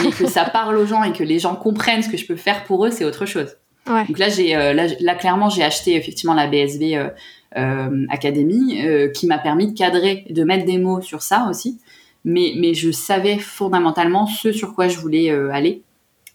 [0.03, 2.36] Mais que ça parle aux gens et que les gens comprennent ce que je peux
[2.36, 3.57] faire pour eux, c'est autre chose.
[3.86, 7.09] Donc là, j'ai, euh, là, clairement, j'ai acheté effectivement la BSB euh,
[7.57, 8.80] euh, Academy
[9.13, 11.80] qui m'a permis de cadrer, de mettre des mots sur ça aussi.
[12.24, 15.82] Mais, mais je savais fondamentalement ce sur quoi je voulais aller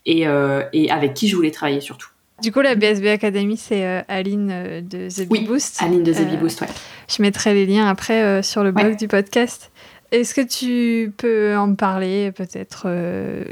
[0.04, 0.24] et,
[0.72, 2.08] et avec qui je voulais travailler surtout.
[2.42, 5.82] Du coup, la BSB Academy, c'est euh, Aline euh, de The oui, Boost.
[5.82, 6.68] Aline de The euh, Boost, ouais.
[7.08, 9.70] Je mettrai les liens après sur le blog du podcast.
[10.12, 12.82] Est-ce que tu peux en parler, peut-être,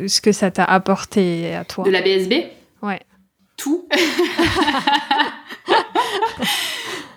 [0.06, 1.84] ce que ça t'a apporté à toi?
[1.84, 2.32] De la BSB
[2.82, 3.00] Ouais.
[3.56, 3.88] Tout.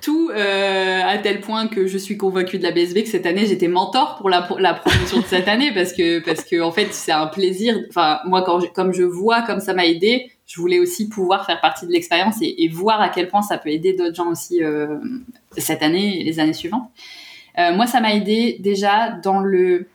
[0.01, 3.67] Tout à tel point que je suis convaincue de la BSB que cette année j'étais
[3.67, 7.11] mentor pour la, la promotion de cette année parce que parce que en fait c'est
[7.11, 7.77] un plaisir.
[7.89, 11.59] Enfin moi quand comme je vois comme ça m'a aidé, je voulais aussi pouvoir faire
[11.59, 14.97] partie de l'expérience et, voir à quel point ça peut aider d'autres gens aussi euh,
[15.57, 16.89] cette année et les années suivantes.
[17.59, 19.87] Euh, moi, ça m'a aidé déjà dans le,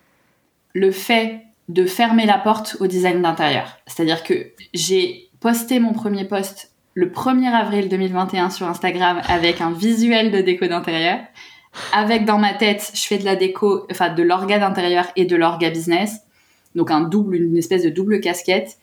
[0.75, 3.79] le fait de fermer la porte au design d'intérieur.
[3.87, 9.71] C'est-à-dire que j'ai posté mon premier post le 1er avril 2021 sur Instagram avec un
[9.71, 11.21] visuel de déco d'intérieur.
[11.95, 15.35] Avec dans ma tête, je fais de la déco, enfin de l'orga d'intérieur et de
[15.35, 16.21] l'orga business.
[16.75, 18.77] Donc un double, une espèce de double casquette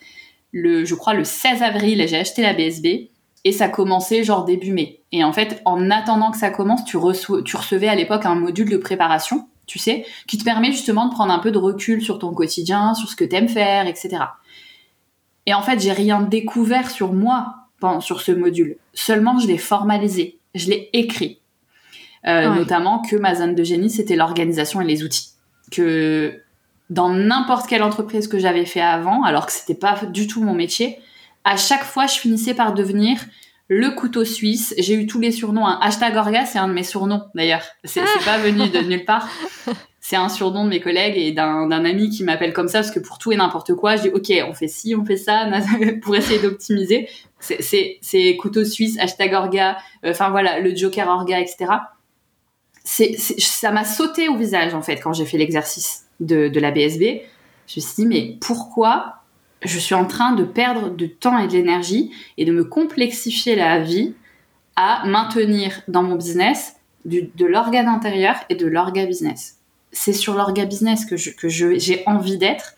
[0.51, 3.09] le, je crois, le 16 avril, j'ai acheté la BSB
[3.45, 5.01] et ça commençait genre début mai.
[5.11, 6.97] Et en fait, en attendant que ça commence, tu,
[7.45, 11.13] tu recevais à l'époque un module de préparation, tu sais, qui te permet justement de
[11.13, 14.17] prendre un peu de recul sur ton quotidien, sur ce que t'aimes faire, etc.
[15.45, 17.55] Et en fait, j'ai rien découvert sur moi
[18.01, 18.77] sur ce module.
[18.93, 21.39] Seulement, je l'ai formalisé, je l'ai écrit.
[22.27, 25.29] Euh, notamment que ma zone de génie, c'était l'organisation et les outils.
[25.71, 26.41] Que
[26.89, 30.53] dans n'importe quelle entreprise que j'avais fait avant, alors que c'était pas du tout mon
[30.53, 30.99] métier,
[31.43, 33.19] à chaque fois, je finissais par devenir
[33.67, 34.73] le couteau suisse.
[34.77, 35.65] J'ai eu tous les surnoms.
[35.65, 37.63] Hashtag Orga, c'est un de mes surnoms d'ailleurs.
[37.83, 39.29] C'est pas venu de nulle part.
[40.01, 42.99] C'est un surnom de mes collègues et d'un ami qui m'appelle comme ça parce que
[42.99, 45.47] pour tout et n'importe quoi, je dis ok, on fait ci, on fait ça
[46.01, 47.07] pour essayer d'optimiser.
[47.39, 51.67] C'est couteau suisse, hashtag Orga, euh, enfin voilà, le Joker Orga, etc.
[52.83, 57.21] Ça m'a sauté au visage en fait quand j'ai fait l'exercice de, la BSB,
[57.67, 59.15] je me suis dit, mais pourquoi
[59.63, 63.55] je suis en train de perdre du temps et de l'énergie et de me complexifier
[63.55, 64.13] la vie
[64.75, 69.57] à maintenir dans mon business de l'organe intérieur et de l'orga business?
[69.91, 71.17] C'est sur l'orga business que
[71.47, 72.75] j'ai envie d'être.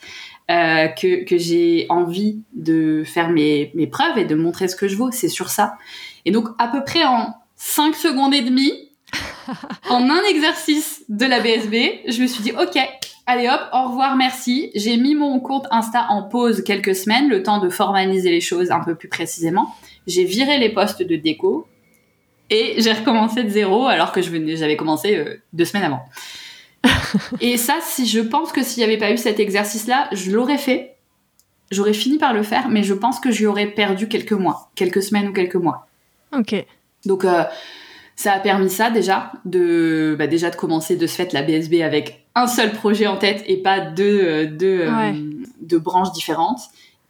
[0.51, 4.87] euh, que, que j'ai envie de faire mes, mes preuves et de montrer ce que
[4.87, 5.11] je vaux.
[5.11, 5.77] C'est sur ça.
[6.25, 8.89] Et donc, à peu près en 5 secondes et demie,
[9.89, 12.77] en un exercice de la BSB, je me suis dit, OK,
[13.25, 14.71] allez hop, au revoir, merci.
[14.75, 18.71] J'ai mis mon compte Insta en pause quelques semaines, le temps de formaliser les choses
[18.71, 19.75] un peu plus précisément.
[20.07, 21.67] J'ai viré les postes de déco
[22.49, 26.03] et j'ai recommencé de zéro alors que j'avais commencé euh, deux semaines avant.
[27.41, 30.57] et ça, si je pense que s'il n'y avait pas eu cet exercice-là, je l'aurais
[30.57, 30.95] fait.
[31.69, 35.01] J'aurais fini par le faire, mais je pense que j'y aurais perdu quelques mois, quelques
[35.01, 35.87] semaines ou quelques mois.
[36.37, 36.65] Ok.
[37.05, 37.43] Donc, euh,
[38.17, 41.81] ça a permis ça déjà, de, bah, déjà de commencer de se fait la BSB
[41.81, 44.87] avec un seul projet en tête et pas deux, euh, deux,
[45.61, 46.61] deux branches différentes.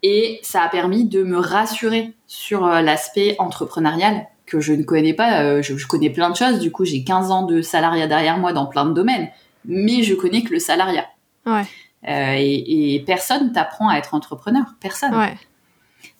[0.02, 5.42] Et ça a permis de me rassurer sur l'aspect entrepreneurial que je ne connais pas.
[5.42, 6.58] Euh, je, connais plein de choses.
[6.58, 9.28] Du coup, j'ai 15 ans de salariat derrière moi dans plein de domaines.
[9.64, 11.06] Mais je connais que le salariat.
[11.46, 11.62] Ouais.
[12.08, 14.64] Euh, et, et, personne t'apprend à être entrepreneur.
[14.80, 15.14] Personne.
[15.14, 15.34] Ouais.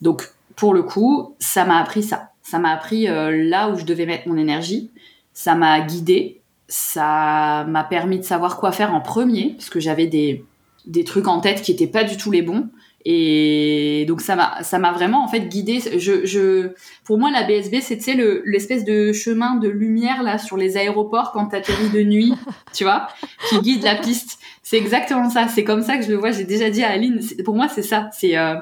[0.01, 0.23] Donc,
[0.55, 2.31] pour le coup, ça m'a appris ça.
[2.41, 4.91] Ça m'a appris euh, là où je devais mettre mon énergie.
[5.33, 6.41] Ça m'a guidé.
[6.67, 10.45] Ça m'a permis de savoir quoi faire en premier, parce que j'avais des,
[10.85, 12.69] des trucs en tête qui étaient pas du tout les bons.
[13.05, 15.81] Et donc ça m'a vraiment en fait guidé.
[15.97, 16.69] Je, je
[17.03, 17.75] pour moi la BSB
[18.15, 22.33] le l'espèce de chemin de lumière là sur les aéroports quand t'atterris de nuit,
[22.73, 23.07] tu vois,
[23.49, 24.39] qui guide la piste.
[24.61, 25.49] C'est exactement ça.
[25.49, 26.31] C'est comme ça que je le vois.
[26.31, 27.19] J'ai déjà dit à Aline.
[27.43, 28.09] Pour moi c'est ça.
[28.13, 28.55] C'est euh,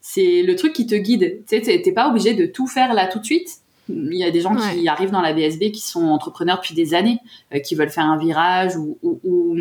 [0.00, 1.42] c'est le truc qui te guide.
[1.48, 3.48] Tu sais t'es pas obligé de tout faire là tout de suite.
[3.88, 6.94] Il y a des gens qui arrivent dans la BSB qui sont entrepreneurs depuis des
[6.94, 7.20] années,
[7.54, 9.56] euh, qui veulent faire un virage ou, ou, ou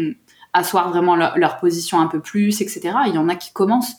[0.54, 2.92] asseoir vraiment leur, leur, position un peu plus, etc.
[3.08, 3.98] Il y en a qui commencent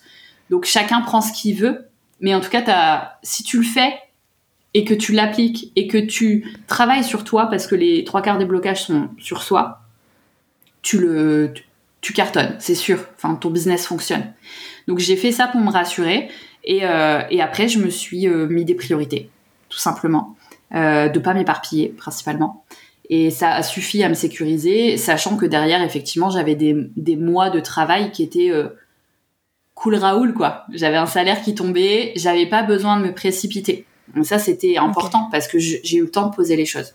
[0.51, 1.87] donc chacun prend ce qu'il veut,
[2.21, 3.95] mais en tout cas, as, si tu le fais
[4.75, 8.39] et que tu l'appliques et que tu travailles sur toi, parce que les trois quarts
[8.39, 9.81] des blocages sont sur soi,
[10.83, 11.53] tu le,
[12.01, 13.05] tu, cartonnes, c'est sûr.
[13.17, 14.33] Enfin, ton business fonctionne.
[14.87, 16.29] Donc j'ai fait ça pour me rassurer
[16.65, 19.31] et, euh, et après je me suis euh, mis des priorités,
[19.79, 20.35] tout simplement,
[20.75, 22.65] euh, de pas m'éparpiller principalement.
[23.11, 27.49] Et ça a suffi à me sécuriser, sachant que derrière, effectivement, j'avais des, des mois
[27.49, 28.71] de travail qui étaient euh,
[29.75, 30.65] cool Raoul quoi.
[30.73, 33.87] J'avais un salaire qui tombait, j'avais pas besoin de me précipiter.
[34.17, 36.95] Donc ça c'était important parce que j'ai eu le temps de poser les choses.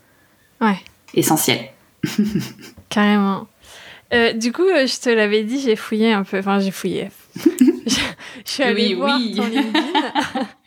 [0.60, 0.76] Ouais.
[1.14, 1.70] Essentiel.
[2.90, 3.46] Carrément.
[4.12, 6.38] Euh, du coup, euh, je te l'avais dit, j'ai fouillé un peu.
[6.38, 7.08] Enfin, j'ai fouillé.
[7.36, 7.96] je,
[8.44, 9.72] suis allée voir ton LinkedIn.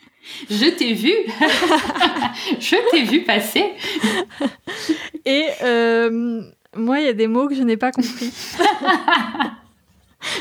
[0.50, 1.10] je t'ai vu.
[2.60, 3.64] je t'ai vu passer.
[5.24, 6.42] Et euh,
[6.76, 8.32] moi, il y a des mots que je n'ai pas compris.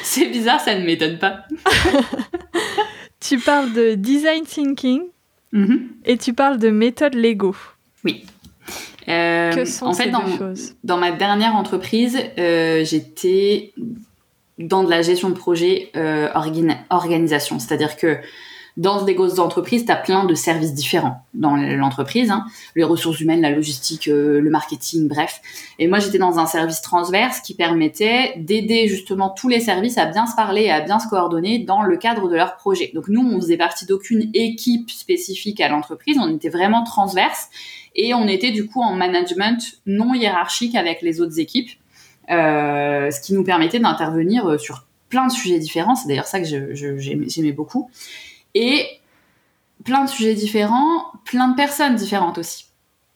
[0.02, 1.44] C'est bizarre, ça ne m'étonne pas.
[3.20, 5.04] tu parles de design thinking
[5.54, 5.80] mm-hmm.
[6.06, 7.56] et tu parles de méthode Lego.
[8.04, 8.26] Oui.
[9.08, 10.76] Euh, que sont en fait, dans, choses?
[10.84, 13.74] dans ma dernière entreprise, euh, j'étais
[14.60, 16.30] dans de la gestion de projet euh,
[16.90, 17.60] organisation.
[17.60, 18.18] C'est-à-dire que
[18.78, 22.46] dans des grosses entreprises, tu as plein de services différents dans l'entreprise, hein.
[22.76, 25.42] les ressources humaines, la logistique, euh, le marketing, bref.
[25.80, 30.06] Et moi, j'étais dans un service transverse qui permettait d'aider justement tous les services à
[30.06, 32.92] bien se parler et à bien se coordonner dans le cadre de leur projet.
[32.94, 37.50] Donc nous, on faisait partie d'aucune équipe spécifique à l'entreprise, on était vraiment transverse
[37.96, 39.58] et on était du coup en management
[39.88, 41.72] non hiérarchique avec les autres équipes,
[42.30, 45.96] euh, ce qui nous permettait d'intervenir euh, sur plein de sujets différents.
[45.96, 47.90] C'est d'ailleurs ça que j'aimais beaucoup
[48.58, 48.88] et
[49.84, 52.66] plein de sujets différents, plein de personnes différentes aussi.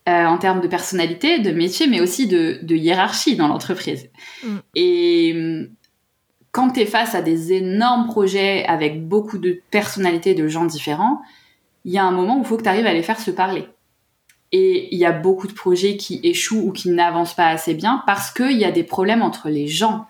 [0.10, 4.10] Euh, en termes de personnalité, de métier, mais aussi de, hiérarchie dans l'entreprise.
[4.44, 4.58] Mm.
[4.74, 5.70] Et
[6.52, 11.22] quand tu es face à des énormes projets avec beaucoup de personnalités, de gens différents,
[11.86, 13.32] il y a un moment où il faut que tu arrives à les faire se
[13.32, 13.68] parler.
[14.52, 18.04] Et il y a beaucoup de projets qui échouent ou qui n'avancent pas assez bien
[18.06, 20.08] parce qu'il y a des problèmes entre les gens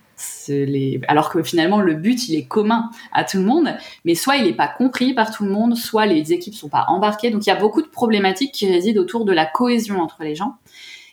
[1.08, 4.46] alors que finalement le but il est commun à tout le monde, mais soit il
[4.46, 7.32] n'est pas compris par tout le monde, soit les équipes sont pas embarquées.
[7.32, 10.36] Donc il y a beaucoup de problématiques qui résident autour de la cohésion entre les
[10.36, 10.56] gens.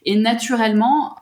[0.05, 1.17] Et naturellement,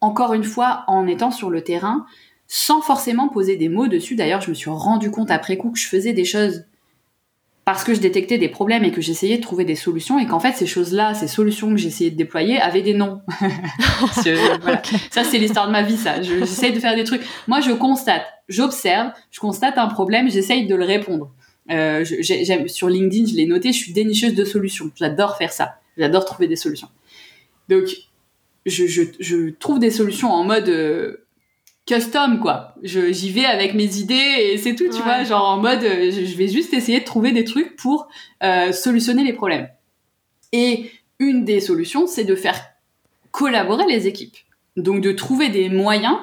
[0.00, 2.06] encore une fois, en étant sur le terrain,
[2.48, 4.14] sans forcément poser des mots dessus.
[4.14, 6.64] D'ailleurs, je me suis rendu compte après coup que je faisais des choses
[7.72, 10.40] parce que je détectais des problèmes et que j'essayais de trouver des solutions et qu'en
[10.40, 13.22] fait ces choses-là, ces solutions que j'essayais de déployer avaient des noms.
[15.10, 16.20] Ça c'est l'histoire de ma vie ça.
[16.20, 17.22] J'essaye de faire des trucs.
[17.48, 21.30] Moi je constate, j'observe, je constate un problème, j'essaye de le répondre.
[21.70, 22.04] Euh,
[22.66, 24.90] sur LinkedIn, je l'ai noté, je suis dénicheuse de solutions.
[24.94, 25.76] J'adore faire ça.
[25.96, 26.88] J'adore trouver des solutions.
[27.70, 27.84] Donc
[28.66, 31.21] je, je, je, trouve des solutions en mode euh,
[31.86, 32.74] custom quoi.
[32.82, 36.36] J'y vais avec mes idées et c'est tout, tu vois, genre en mode euh, je
[36.36, 38.08] vais juste essayer de trouver des trucs pour
[38.42, 39.68] euh, solutionner les problèmes.
[40.52, 42.60] Et une des solutions, c'est de faire
[43.30, 44.36] collaborer les équipes.
[44.76, 46.18] Donc de trouver des moyens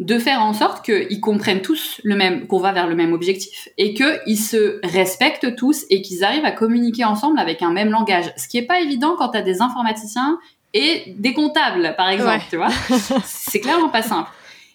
[0.00, 3.68] de faire en sorte qu'ils comprennent tous le même, qu'on va vers le même objectif
[3.76, 8.32] et qu'ils se respectent tous et qu'ils arrivent à communiquer ensemble avec un même langage.
[8.38, 10.38] Ce qui est pas évident quand tu as des informaticiens
[10.72, 12.70] et des comptables, par exemple, tu vois.
[13.24, 14.30] C'est clairement pas simple.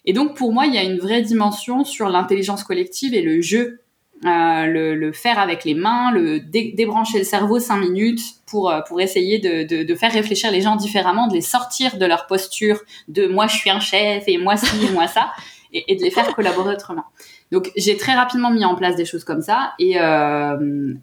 [0.06, 3.40] Et donc, pour moi, il y a une vraie dimension sur l'intelligence collective et le
[3.40, 3.80] jeu
[4.24, 8.98] euh, le, faire avec les mains, le débrancher le cerveau cinq minutes pour euh, pour
[9.02, 13.46] essayer de, faire réfléchir les gens différemment, de les sortir de leur posture de moi
[13.46, 15.32] je suis un chef et moi ci et moi ça,
[15.74, 17.04] et, de les faire collaborer autrement.
[17.52, 20.94] Donc j'ai très rapidement mis en place des choses comme ça et euh,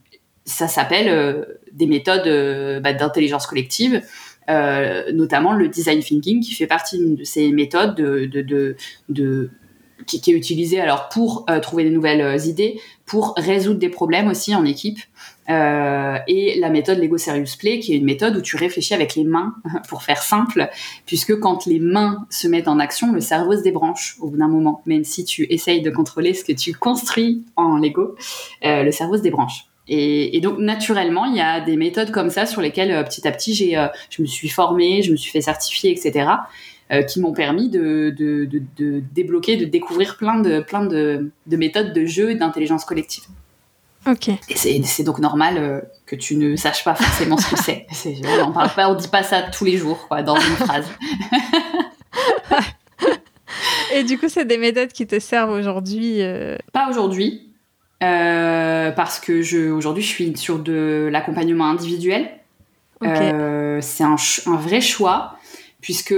[0.45, 4.01] ça s'appelle des méthodes bah, d'intelligence collective.
[4.47, 8.75] Notamment le design thinking qui fait partie de ces méthodes de, de,
[9.09, 9.49] de,
[10.05, 14.27] qui, est utilisé alors pour euh, trouver des nouvelles euh, idées, pour résoudre des problèmes
[14.27, 14.99] aussi en équipe.
[15.49, 19.15] Euh, et la méthode Lego Serious Play, qui est une méthode où tu réfléchis avec
[19.15, 19.55] les mains,
[19.89, 20.69] pour faire simple,
[21.05, 24.47] puisque quand les mains se mettent en action, le cerveau se débranche au bout d'un
[24.47, 24.81] moment.
[24.85, 28.15] Même si tu essayes de contrôler ce que tu construis en Lego,
[28.65, 29.65] euh, le cerveau se débranche.
[29.87, 33.27] Et, et, donc naturellement, il y a des méthodes comme ça sur lesquelles euh, petit
[33.27, 33.77] à petit, j'ai,
[34.09, 36.29] je me suis formée, je me suis fait certifier, etc.
[36.91, 41.31] Euh, qui m'ont permis de, de, de, de, débloquer, de découvrir plein de, plein de,
[41.47, 43.23] méthodes de jeu et d'intelligence collective.
[44.05, 44.27] Ok.
[44.27, 47.87] Et c'est donc normal euh, que tu ne saches pas forcément ce que c'est.
[48.45, 50.85] On parle pas, on dit pas ça tous les jours, quoi, dans une phrase.
[53.95, 57.52] et du coup, c'est des méthodes qui te servent aujourd'hui euh Pas aujourd'hui,
[58.95, 62.29] parce que je aujourd'hui je suis sur de l'accompagnement individuel.
[63.01, 64.15] c'est un,
[64.47, 65.37] un, vrai choix
[65.81, 66.15] puisque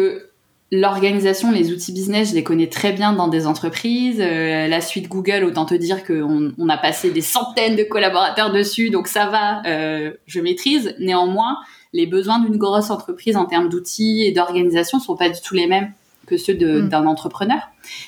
[0.72, 4.20] L'organisation, les outils business, je les connais très bien dans des entreprises.
[4.20, 8.52] Euh, la suite Google, autant te dire qu'on on a passé des centaines de collaborateurs
[8.52, 10.96] dessus, donc ça va, euh, je maîtrise.
[11.00, 11.58] Néanmoins,
[11.94, 15.68] les besoins d'une grosse entreprise en termes d'outils et d'organisation sont pas du tout les
[15.68, 15.94] mêmes
[16.26, 16.90] que ceux mm.
[16.90, 17.60] d'un entrepreneur.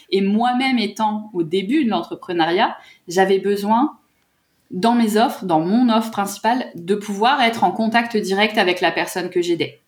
[0.10, 2.76] Et moi-même étant au début de l'entrepreneuriat,
[3.08, 3.98] j'avais besoin
[4.72, 8.92] dans mes offres, dans mon offre principale, de pouvoir être en contact direct avec la
[8.92, 9.80] personne que j'aidais.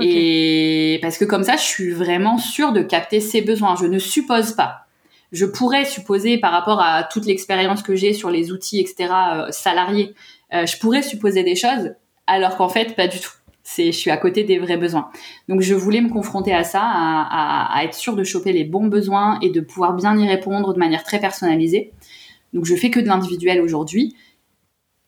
[0.00, 3.74] Et parce que comme ça, je suis vraiment sûre de capter ses besoins.
[3.76, 4.86] Je ne suppose pas.
[5.32, 9.50] Je pourrais supposer par rapport à toute l'expérience que j'ai sur les outils, etc., euh,
[9.50, 10.14] salariés,
[10.54, 11.92] euh, je pourrais supposer des choses,
[12.26, 13.32] alors qu'en fait, pas du tout.
[13.62, 15.10] C'est, je suis à côté des vrais besoins.
[15.48, 18.64] Donc, je voulais me confronter à ça, à, à, à être sûre de choper les
[18.64, 21.92] bons besoins et de pouvoir bien y répondre de manière très personnalisée.
[22.52, 24.16] Donc, je fais que de l'individuel aujourd'hui.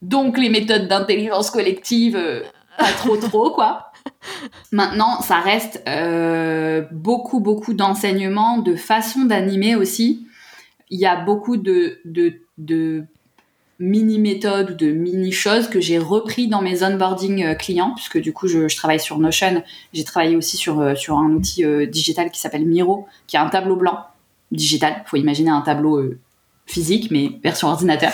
[0.02, 2.42] Donc, les méthodes d'intelligence collective, euh,
[2.78, 3.92] pas trop trop, quoi.
[4.72, 10.26] Maintenant, ça reste euh, beaucoup, beaucoup d'enseignements, de façon d'animer aussi.
[10.88, 13.04] Il y a beaucoup de, de, de
[13.78, 18.48] mini-méthodes ou de mini-choses que j'ai repris dans mes onboarding euh, clients, puisque du coup,
[18.48, 19.62] je, je travaille sur Notion.
[19.92, 23.48] J'ai travaillé aussi sur, sur un outil euh, digital qui s'appelle Miro, qui a un
[23.48, 23.98] tableau blanc
[24.50, 25.02] digital.
[25.06, 26.02] faut imaginer un tableau
[26.70, 28.12] physique, mais version ordinateur.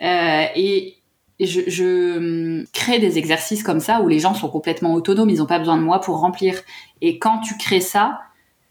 [0.00, 0.96] et
[1.40, 5.38] je, je, hum, crée des exercices comme ça où les gens sont complètement autonomes, ils
[5.38, 6.60] n'ont pas besoin de moi pour remplir.
[7.02, 8.20] Et quand tu crées ça,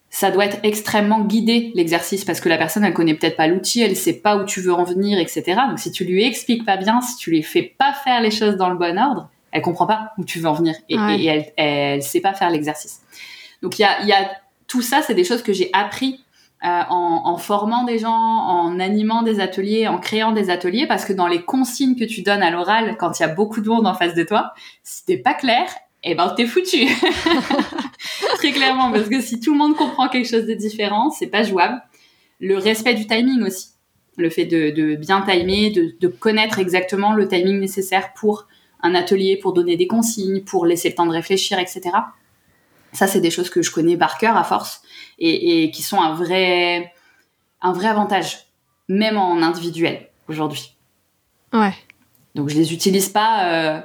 [0.10, 3.82] ça doit être extrêmement guidé l'exercice parce que la personne elle connaît peut-être pas l'outil,
[3.82, 5.44] elle sait pas où tu veux en venir, etc.
[5.68, 8.56] Donc si tu lui expliques pas bien, si tu lui fais pas faire les choses
[8.56, 11.46] dans le bon ordre, elle comprend pas où tu veux en venir et, et elle,
[11.58, 13.02] elle sait pas faire l'exercice.
[13.62, 14.32] Donc il y a, y a
[14.68, 16.24] tout ça, c'est des choses que j'ai appris
[16.66, 21.13] euh, en, formant des gens, en animant des ateliers, en créant des ateliers, parce que
[21.13, 23.86] dans les consignes que tu donnes à l'oral, quand il y a beaucoup de monde
[23.86, 24.51] en face de toi,
[24.82, 25.68] si t'es pas clair,
[26.03, 26.88] eh ben t'es foutu.
[28.38, 31.43] Très clairement, parce que si tout le monde comprend quelque chose de différent, c'est pas
[31.43, 31.84] jouable.
[32.39, 33.68] Le respect du timing aussi,
[34.18, 38.47] le fait de, de bien timer, de, de, connaître exactement le timing nécessaire pour
[38.82, 41.91] un atelier, pour donner des consignes, pour laisser le temps de réfléchir, etc.
[42.91, 44.82] Ça, c'est des choses que je connais par cœur à force
[45.20, 46.93] et, et, qui sont un vrai,
[47.61, 48.45] un vrai avantage,
[48.88, 50.76] même en individuel aujourd'hui.
[51.53, 51.74] Ouais.
[52.36, 53.82] Donc je les utilise pas, euh,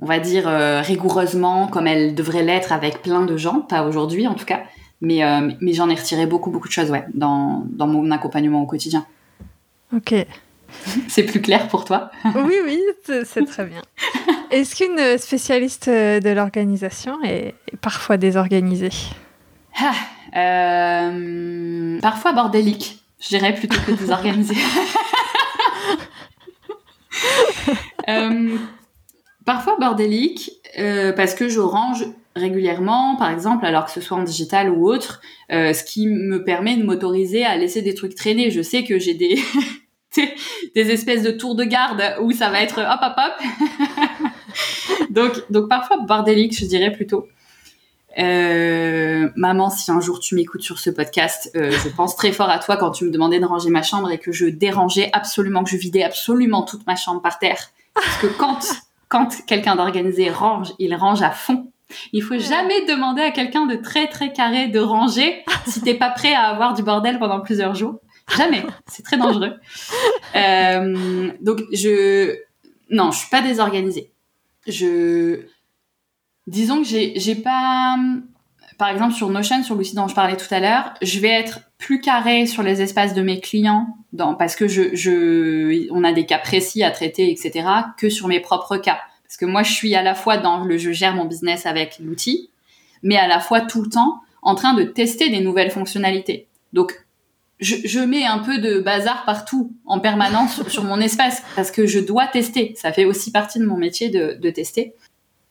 [0.00, 4.28] on va dire euh, rigoureusement comme elles devraient l'être avec plein de gens, pas aujourd'hui
[4.28, 4.62] en tout cas,
[5.00, 8.62] mais, euh, mais j'en ai retiré beaucoup beaucoup de choses ouais, dans, dans mon accompagnement
[8.62, 9.06] au quotidien.
[9.94, 10.14] Ok.
[11.08, 13.82] C'est plus clair pour toi Oui, oui, c'est très bien.
[14.50, 18.88] Est-ce qu'une spécialiste de l'organisation est parfois désorganisée?
[19.78, 19.94] Ah,
[20.36, 24.56] euh, Parfois bordélique, je dirais plutôt que désorganisée.
[28.08, 28.56] euh,
[29.44, 34.22] parfois bordélique, euh, parce que je range régulièrement, par exemple, alors que ce soit en
[34.22, 35.20] digital ou autre,
[35.50, 38.50] euh, ce qui me permet de m'autoriser à laisser des trucs traîner.
[38.50, 39.38] Je sais que j'ai des
[40.74, 43.32] des espèces de tours de garde où ça va être hop hop hop.
[45.10, 47.28] donc donc parfois bordélique, je dirais plutôt.
[48.18, 52.50] Euh, maman, si un jour tu m'écoutes sur ce podcast, euh, je pense très fort
[52.50, 55.64] à toi quand tu me demandais de ranger ma chambre et que je dérangeais absolument,
[55.64, 57.70] que je vidais absolument toute ma chambre par terre.
[57.94, 58.58] Parce que quand,
[59.08, 61.68] quand quelqu'un d'organisé range, il range à fond.
[62.12, 66.08] Il faut jamais demander à quelqu'un de très très carré de ranger si t'es pas
[66.08, 67.96] prêt à avoir du bordel pendant plusieurs jours.
[68.36, 68.62] Jamais.
[68.86, 69.54] C'est très dangereux.
[70.34, 72.38] Euh, donc je,
[72.88, 74.10] non, je suis pas désorganisée.
[74.66, 75.40] Je,
[76.46, 77.96] disons que j'ai, pas,
[78.78, 81.60] par exemple sur Notion, sur l'outil dont je parlais tout à l'heure, je vais être
[81.78, 86.26] plus carré sur les espaces de mes clients, dans, parce que je, on a des
[86.26, 87.66] cas précis à traiter, etc.,
[87.96, 88.98] que sur mes propres cas.
[89.24, 91.98] Parce que moi, je suis à la fois dans le, je gère mon business avec
[91.98, 92.50] l'outil,
[93.02, 96.48] mais à la fois tout le temps en train de tester des nouvelles fonctionnalités.
[96.72, 96.92] Donc,
[97.60, 102.00] je, mets un peu de bazar partout en permanence sur mon espace parce que je
[102.00, 102.74] dois tester.
[102.76, 104.94] Ça fait aussi partie de mon métier de tester.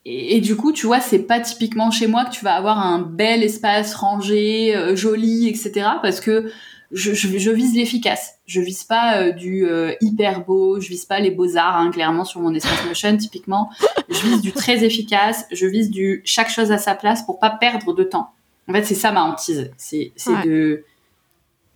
[0.06, 2.80] Et, et, du coup, tu vois, c'est pas typiquement chez moi que tu vas avoir
[2.80, 5.88] un bel espace rangé, euh, joli, etc.
[6.02, 6.52] Parce que
[6.92, 8.36] je, je, je vise l'efficace.
[8.48, 11.92] Je vise pas euh, du euh, hyper beau, je vise pas les beaux arts, hein,
[11.92, 13.70] clairement sur mon espace motion typiquement.
[14.10, 15.46] Je vise du très efficace.
[15.52, 18.32] Je vise du chaque chose à sa place pour pas perdre de temps.
[18.68, 19.72] En fait, c'est ça ma hantise.
[19.78, 20.46] C'est ouais.
[20.46, 20.84] de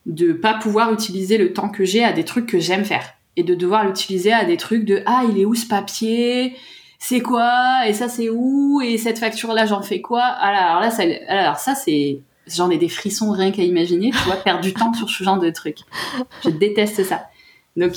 [0.06, 3.44] de pas pouvoir utiliser le temps que j'ai à des trucs que j'aime faire et
[3.44, 6.56] de devoir l'utiliser à des trucs de ah il est où ce papier?
[7.08, 7.88] C'est quoi?
[7.88, 8.82] Et ça c'est où?
[8.82, 10.24] Et cette facture là j'en fais quoi?
[10.24, 14.38] Alors là ça alors ça c'est j'en ai des frissons rien qu'à imaginer tu vois
[14.38, 15.80] perdre du temps sur ce genre de trucs
[16.44, 17.28] je déteste ça.
[17.76, 17.94] Donc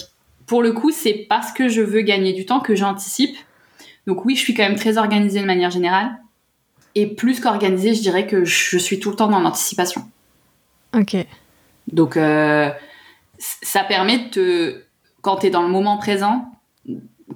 [0.46, 3.36] pour le coup c'est parce que je veux gagner du temps que j'anticipe.
[4.06, 6.10] Donc oui je suis quand même très organisée de manière générale.
[6.94, 10.02] Et plus qu'organisée je dirais que je suis tout le temps dans l'anticipation.
[10.94, 11.16] Ok.
[11.92, 12.70] Donc, euh,
[13.38, 14.82] ça permet de te,
[15.22, 16.50] quand tu es dans le moment présent,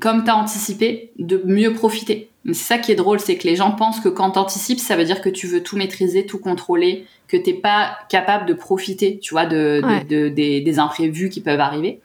[0.00, 2.30] comme tu as anticipé, de mieux profiter.
[2.46, 4.96] C'est ça qui est drôle, c'est que les gens pensent que quand tu anticipes, ça
[4.96, 9.18] veut dire que tu veux tout maîtriser, tout contrôler, que t'es pas capable de profiter,
[9.20, 10.04] tu vois, de, ouais.
[10.04, 12.00] de, de des, des, imprévus qui peuvent arriver.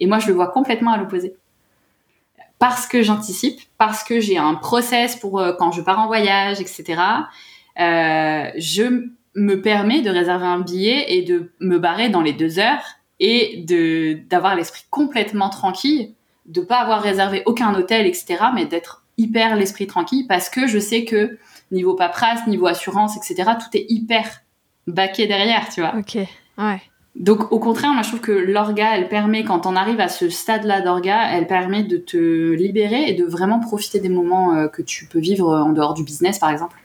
[0.00, 1.34] Et moi, je le vois complètement à l'opposé.
[2.58, 6.60] Parce que j'anticipe, parce que j'ai un process pour euh, quand je pars en voyage,
[6.60, 7.00] etc.
[7.78, 12.58] Euh, je me permet de réserver un billet et de me barrer dans les deux
[12.58, 12.82] heures
[13.20, 16.14] et de d'avoir l'esprit complètement tranquille,
[16.48, 20.78] de pas avoir réservé aucun hôtel, etc., mais d'être hyper l'esprit tranquille parce que je
[20.78, 21.38] sais que
[21.72, 24.42] niveau paperasse, niveau assurance, etc., tout est hyper
[24.86, 25.94] baqué derrière, tu vois.
[25.96, 26.18] Ok,
[26.58, 26.82] ouais.
[27.16, 30.28] Donc au contraire, moi je trouve que l'orga, elle permet, quand on arrive à ce
[30.28, 34.82] stade-là d'orga, elle permet de te libérer et de vraiment profiter des moments euh, que
[34.82, 36.76] tu peux vivre en dehors du business, par exemple.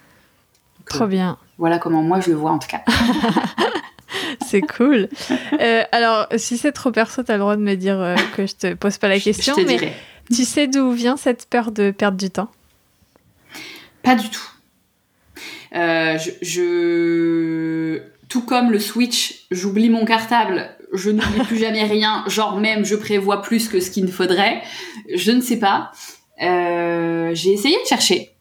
[0.80, 1.38] Donc, Trop bien.
[1.58, 2.82] Voilà comment moi je le vois en tout cas.
[4.46, 5.10] c'est cool.
[5.60, 8.46] Euh, alors, si c'est trop perso, tu as le droit de me dire euh, que
[8.46, 9.54] je te pose pas la question.
[9.56, 9.94] Je, je mais dirai.
[10.34, 12.50] tu sais d'où vient cette peur de perdre du temps?
[14.04, 14.50] Pas du tout.
[15.76, 22.24] Euh, je, je, Tout comme le Switch, j'oublie mon cartable, je n'oublie plus jamais rien,
[22.28, 24.62] genre même je prévois plus que ce qu'il ne faudrait.
[25.14, 25.92] Je ne sais pas.
[26.40, 28.32] J'ai essayé de chercher,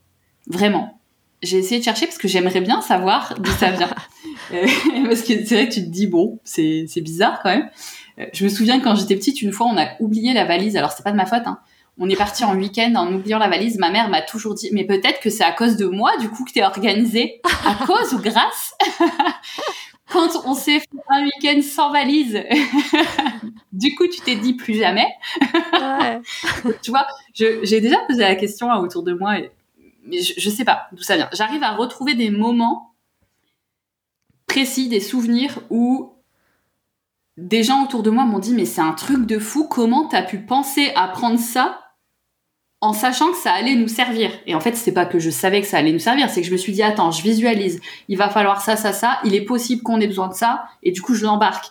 [0.46, 0.99] vraiment
[1.42, 3.90] j'ai essayé de chercher parce que j'aimerais bien savoir d'où ça vient.
[4.52, 4.66] euh,
[5.04, 7.70] parce que c'est vrai que tu te dis, bon, c'est bizarre quand même.
[8.18, 10.76] Euh, je me souviens quand j'étais petite, une fois, on a oublié la valise.
[10.76, 11.58] Alors, c'est pas de ma faute, hein.
[12.02, 13.78] On est parti en week-end en oubliant la valise.
[13.78, 16.44] Ma mère m'a toujours dit, mais peut-être que c'est à cause de moi, du coup,
[16.44, 17.42] que t'es organisée.
[17.66, 18.74] À cause ou grâce?
[20.10, 22.42] Quand on s'est fait un week-end sans valise,
[23.72, 25.06] du coup, tu t'es dit plus jamais.
[25.72, 26.20] ouais.
[26.82, 29.50] tu vois, j'ai déjà posé la question autour de moi et
[30.10, 31.28] mais je, je sais pas d'où ça vient.
[31.32, 32.94] J'arrive à retrouver des moments
[34.46, 36.12] précis, des souvenirs où
[37.36, 40.22] des gens autour de moi m'ont dit mais c'est un truc de fou, comment t'as
[40.22, 41.78] pu penser à prendre ça
[42.82, 44.30] en sachant que ça allait nous servir?
[44.46, 46.46] Et en fait, c'est pas que je savais que ça allait nous servir, c'est que
[46.46, 49.44] je me suis dit attends, je visualise, il va falloir ça, ça, ça, il est
[49.44, 51.66] possible qu'on ait besoin de ça, et du coup je l'embarque.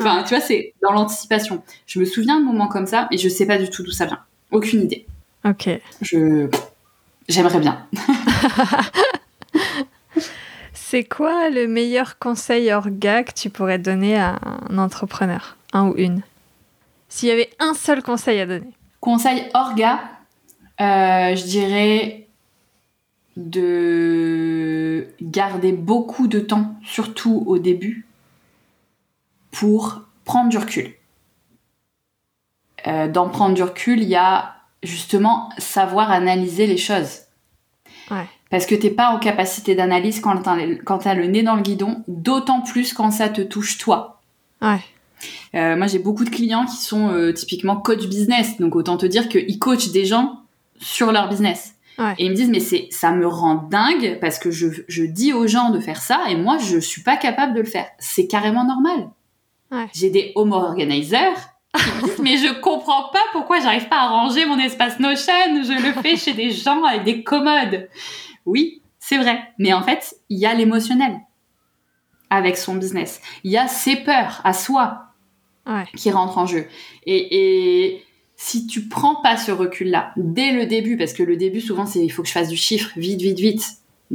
[0.00, 1.62] Enfin, tu vois, c'est dans l'anticipation.
[1.86, 4.06] Je me souviens de moments comme ça, mais je sais pas du tout d'où ça
[4.06, 4.20] vient.
[4.50, 5.06] Aucune idée.
[5.44, 5.68] Ok.
[6.00, 6.48] Je
[7.28, 7.86] J'aimerais bien.
[10.72, 14.38] C'est quoi le meilleur conseil orga que tu pourrais donner à
[14.70, 16.22] un entrepreneur, un ou une?
[17.10, 18.70] S'il y avait un seul conseil à donner.
[19.00, 20.00] Conseil orga,
[20.80, 22.26] euh, je dirais
[23.36, 28.06] de garder beaucoup de temps, surtout au début,
[29.50, 30.94] pour prendre du recul.
[32.86, 37.20] Euh, dans prendre du recul, il y a justement savoir analyser les choses.
[38.10, 38.26] Ouais.
[38.50, 42.62] Parce que t'es pas en capacité d'analyse quand t'as, le nez dans le guidon, d'autant
[42.62, 44.20] plus quand ça te touche toi.
[44.62, 44.80] Ouais.
[45.54, 49.04] Euh, moi, j'ai beaucoup de clients qui sont euh, typiquement coach business, donc autant te
[49.04, 50.40] dire qu'ils coachent des gens
[50.78, 51.74] sur leur business.
[52.16, 55.32] Et ils me disent, mais c'est, ça me rend dingue parce que je, je, dis
[55.32, 57.86] aux gens de faire ça et moi, je suis pas capable de le faire.
[57.98, 59.10] C'est carrément normal.
[59.92, 64.08] J'ai des home organizers qui me disent, mais je comprends pas pourquoi j'arrive pas à
[64.08, 65.32] ranger mon espace Notion.
[65.62, 67.88] Je le fais chez des gens avec des commodes.
[68.46, 69.40] Oui, c'est vrai.
[69.58, 71.20] Mais en fait, il y a l'émotionnel
[72.30, 73.20] avec son business.
[73.44, 75.04] Il y a ses peurs à soi
[75.96, 76.66] qui rentrent en jeu.
[77.04, 78.04] Et, et
[78.36, 82.02] si tu prends pas ce recul-là dès le début, parce que le début souvent c'est
[82.02, 83.64] il faut que je fasse du chiffre vite, vite, vite.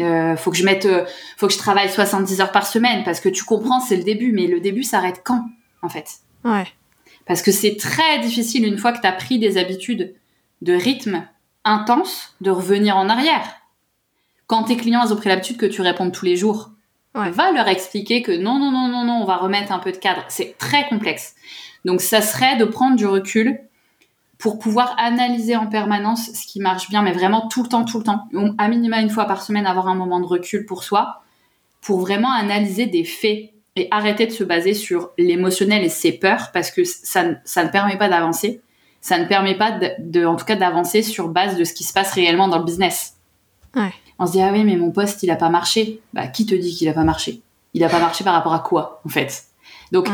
[0.01, 1.05] Euh, faut que je mette, euh,
[1.37, 4.31] faut que je travaille 70 heures par semaine parce que tu comprends c'est le début,
[4.31, 5.45] mais le début s'arrête quand
[5.83, 6.07] en fait?
[6.43, 6.65] Ouais.
[7.25, 10.13] Parce que c'est très difficile une fois que tu as pris des habitudes
[10.61, 11.25] de rythme
[11.63, 13.45] intense de revenir en arrière.
[14.47, 16.71] Quand tes clients ils ont pris l'habitude que tu répondes tous les jours,
[17.13, 19.97] va leur expliquer que non, non, non, non, non, on va remettre un peu de
[19.97, 20.23] cadre.
[20.29, 21.35] C'est très complexe.
[21.85, 23.59] Donc ça serait de prendre du recul
[24.37, 27.99] pour pouvoir analyser en permanence ce qui marche bien, mais vraiment tout le temps, tout
[27.99, 28.27] le temps.
[28.57, 31.23] À minima une fois par semaine, avoir un moment de recul pour soi,
[31.81, 36.51] pour vraiment analyser des faits et arrêter de se baser sur l'émotionnel et ses peurs,
[36.53, 38.61] parce que ça, ça ne permet pas d'avancer.
[39.01, 41.91] Ça ne permet pas, de, en tout cas, d'avancer sur base de ce qui se
[41.91, 43.17] passe réellement dans le business.
[44.19, 45.99] On se dit, ah oui, mais mon poste, il a pas marché.
[46.13, 47.41] Bah, qui te dit qu'il a pas marché?
[47.73, 49.45] Il a pas marché par rapport à quoi, en fait?
[49.91, 50.07] Donc,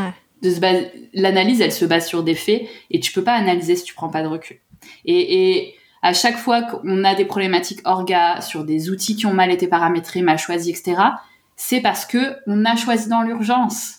[1.13, 4.09] l'analyse, elle se base sur des faits et tu peux pas analyser si tu prends
[4.09, 4.57] pas de recul.
[5.05, 9.51] Et, à chaque fois qu'on a des problématiques orga sur des outils qui ont mal
[9.51, 11.01] été paramétrés, mal choisis, etc.,
[11.61, 13.97] c'est parce que on a choisi dans l'urgence.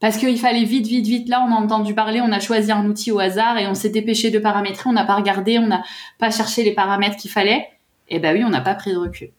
[0.00, 1.28] Parce qu'il fallait vite, vite, vite.
[1.28, 3.90] Là, on a entendu parler, on a choisi un outil au hasard et on s'est
[3.90, 5.84] dépêché de paramétrer, on n'a pas regardé, on n'a
[6.18, 7.68] pas cherché les paramètres qu'il fallait.
[8.08, 9.30] Eh ben oui, on n'a pas pris de recul.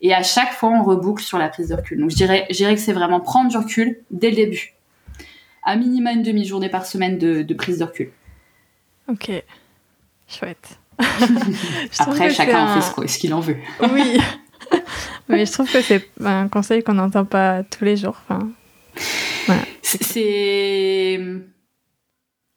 [0.00, 2.00] Et à chaque fois, on reboucle sur la prise de recul.
[2.00, 4.74] Donc, je dirais, je dirais que c'est vraiment prendre du recul dès le début
[5.62, 8.10] à minima une demi-journée par semaine de, prise de recul.
[9.08, 9.30] Ok,
[10.28, 10.78] chouette.
[11.98, 13.56] Après, chacun en fait ce qu'il en veut.
[13.92, 14.18] oui,
[15.28, 18.16] mais je trouve que c'est un conseil qu'on n'entend pas tous les jours.
[18.28, 18.48] Enfin,
[19.82, 21.20] C'est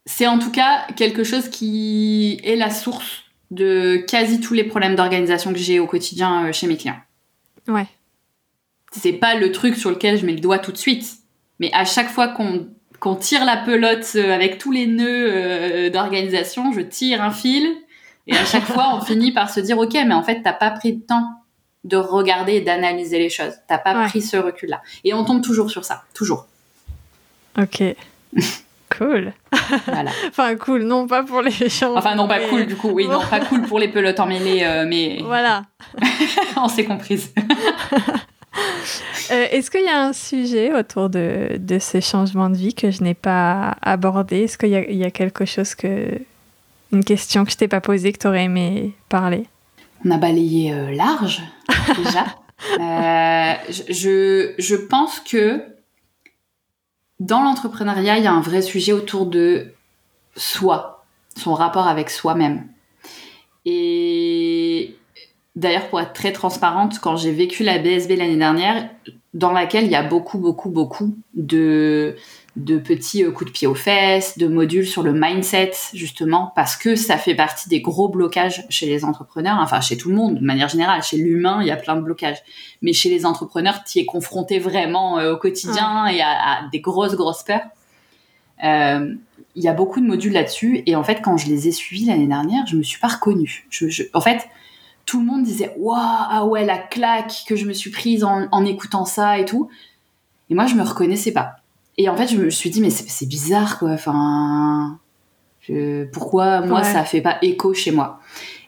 [0.05, 4.95] c'est en tout cas quelque chose qui est la source de quasi tous les problèmes
[4.95, 6.99] d'organisation que j'ai au quotidien euh, chez mes clients.
[7.67, 7.87] Ouais.
[8.91, 11.17] C'est pas le truc sur lequel je mets le doigt tout de suite,
[11.59, 12.67] mais à chaque fois qu'on
[12.99, 17.67] qu'on tire la pelote euh, avec tous les nœuds euh, d'organisation, je tire un fil
[18.25, 20.71] et à chaque fois on finit par se dire ok mais en fait t'as pas
[20.71, 21.27] pris le temps
[21.83, 25.41] de regarder et d'analyser les choses, t'as pas pris ce recul là et on tombe
[25.41, 26.47] toujours sur ça, toujours.
[27.57, 27.83] Ok.
[28.97, 29.33] Cool.
[29.85, 30.11] Voilà.
[30.29, 31.95] enfin, cool, non pas pour les gens.
[31.95, 34.85] Enfin, non, pas cool, du coup, oui, non, pas cool pour les pelotes emmêlées, euh,
[34.87, 35.19] mais.
[35.23, 35.63] Voilà.
[36.55, 37.33] on s'est comprise.
[39.29, 42.91] Euh, est-ce qu'il y a un sujet autour de, de, ces changements de vie que
[42.91, 44.43] je n'ai pas abordé?
[44.43, 46.19] Est-ce qu'il y, a quelque chose que.
[46.93, 49.45] Une question que je t'ai pas posée, que tu aurais aimé parler?
[50.05, 51.41] On a balayé euh, large,
[51.97, 52.25] déjà.
[52.79, 53.53] Euh,
[53.89, 55.63] je, je pense que
[57.19, 59.73] dans l'entrepreneuriat, il y a un vrai sujet autour de
[60.35, 62.67] soi, son rapport avec soi-même.
[63.65, 64.97] Et
[65.57, 68.91] D'ailleurs, pour être très transparente, quand j'ai vécu la BSB l'année dernière,
[69.33, 72.15] dans laquelle il y a beaucoup, beaucoup, beaucoup de,
[72.57, 76.75] de petits euh, coups de pied aux fesses, de modules sur le mindset, justement, parce
[76.75, 80.39] que ça fait partie des gros blocages chez les entrepreneurs, enfin chez tout le monde,
[80.39, 81.03] de manière générale.
[81.03, 82.39] Chez l'humain, il y a plein de blocages.
[82.81, 87.15] Mais chez les entrepreneurs, tu es confronté vraiment euh, au quotidien et à, des grosses,
[87.15, 87.61] grosses peurs.
[88.63, 89.13] Euh,
[89.55, 90.81] il y a beaucoup de modules là-dessus.
[90.87, 93.67] Et en fait, quand je les ai suivis l'année dernière, je me suis pas reconnue.
[93.69, 94.47] Je, en fait,
[95.05, 98.65] tout le monde disait waouh ah ouais la claque que je me suis prise en,
[98.65, 99.69] écoutant ça et tout
[100.49, 101.61] et moi je me reconnaissais pas
[101.97, 103.91] et en fait je me suis dit mais c'est bizarre quoi.
[103.91, 104.99] Enfin
[106.13, 108.19] pourquoi moi ça fait pas écho chez moi?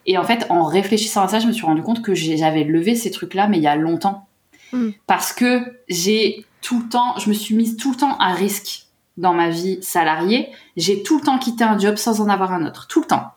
[0.06, 2.96] Et en fait en réfléchissant à ça je me suis rendu compte que j'avais levé
[2.96, 4.26] ces trucs là mais il y a longtemps.
[4.72, 4.92] Hmm.
[5.08, 8.86] parce que j'ai tout le temps je me suis mise tout le temps à risque
[9.20, 10.50] dans ma vie salariée.
[10.78, 12.88] J'ai tout le temps quitté un job sans en avoir un autre.
[12.88, 13.32] Tout le temps.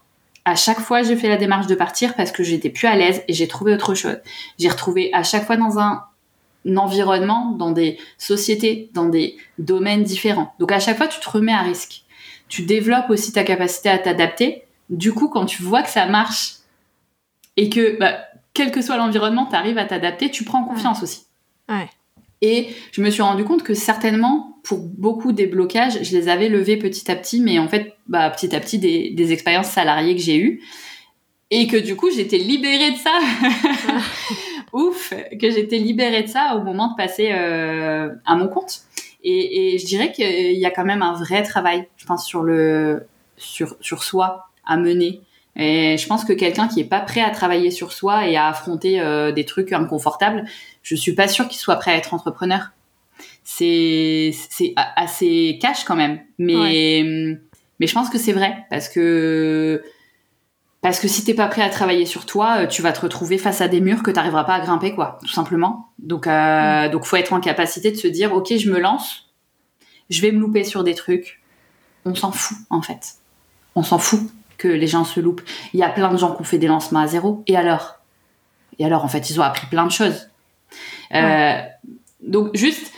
[0.45, 3.22] À chaque fois, j'ai fait la démarche de partir parce que j'étais plus à l'aise
[3.28, 4.18] et j'ai trouvé autre chose.
[4.59, 6.05] J'ai retrouvé à chaque fois dans un,
[6.77, 10.55] environnement, dans des sociétés, dans des domaines différents.
[10.59, 12.05] Donc à chaque fois, tu te remets à risque.
[12.49, 14.65] Tu développes aussi ta capacité à t'adapter.
[14.91, 16.57] Du coup, quand tu vois que ça marche
[17.57, 18.19] et que, bah,
[18.55, 21.25] quel que soit l'environnement, tu arrives à t'adapter, tu prends confiance aussi.
[21.69, 21.89] Ouais.
[22.43, 26.49] Et je me suis rendu compte que certainement, pour beaucoup des blocages, je les avais
[26.49, 30.21] levés petit à petit, mais en fait, bah, petit à petit, des, expériences salariées que
[30.21, 30.61] j'ai eues.
[31.55, 33.11] Et que du coup, j'étais libérée de ça.
[34.72, 38.80] Ouf, que j'étais libérée de ça au moment de passer euh, à mon compte.
[39.22, 43.03] Et, je dirais qu'il y a quand même un vrai travail, je pense, sur, le,
[43.36, 45.20] sur, sur soi à mener
[45.55, 48.48] Et je pense que quelqu'un qui est pas prêt à travailler sur soi et à
[48.48, 50.46] affronter euh, des trucs inconfortables,
[50.82, 52.70] je suis pas sûre qu'il soit prêt à être entrepreneur.
[53.44, 57.05] C'est c'est assez cash quand même, mais
[57.78, 59.82] mais je pense que c'est vrai parce que
[60.83, 63.39] parce que si t'es pas prêt à travailler sur toi, euh, tu vas te retrouver
[63.39, 65.93] face à des murs que t'arriveras pas à grimper, quoi, tout simplement.
[66.01, 66.91] Donc, euh, mm.
[66.91, 69.30] donc faut être en capacité de se dire, ok, je me lance,
[70.11, 71.41] je vais me louper sur des trucs.
[72.05, 73.14] On s'en fout, en fait.
[73.76, 74.20] On s'en fout
[74.59, 75.43] que les gens se loupent.
[75.72, 77.45] Il y a plein de gens qui ont fait des lancements à zéro.
[77.47, 78.01] Et alors?
[78.80, 80.30] Et alors, en fait, ils ont appris plein de choses.
[81.14, 81.61] Euh,
[82.22, 82.93] donc, juste,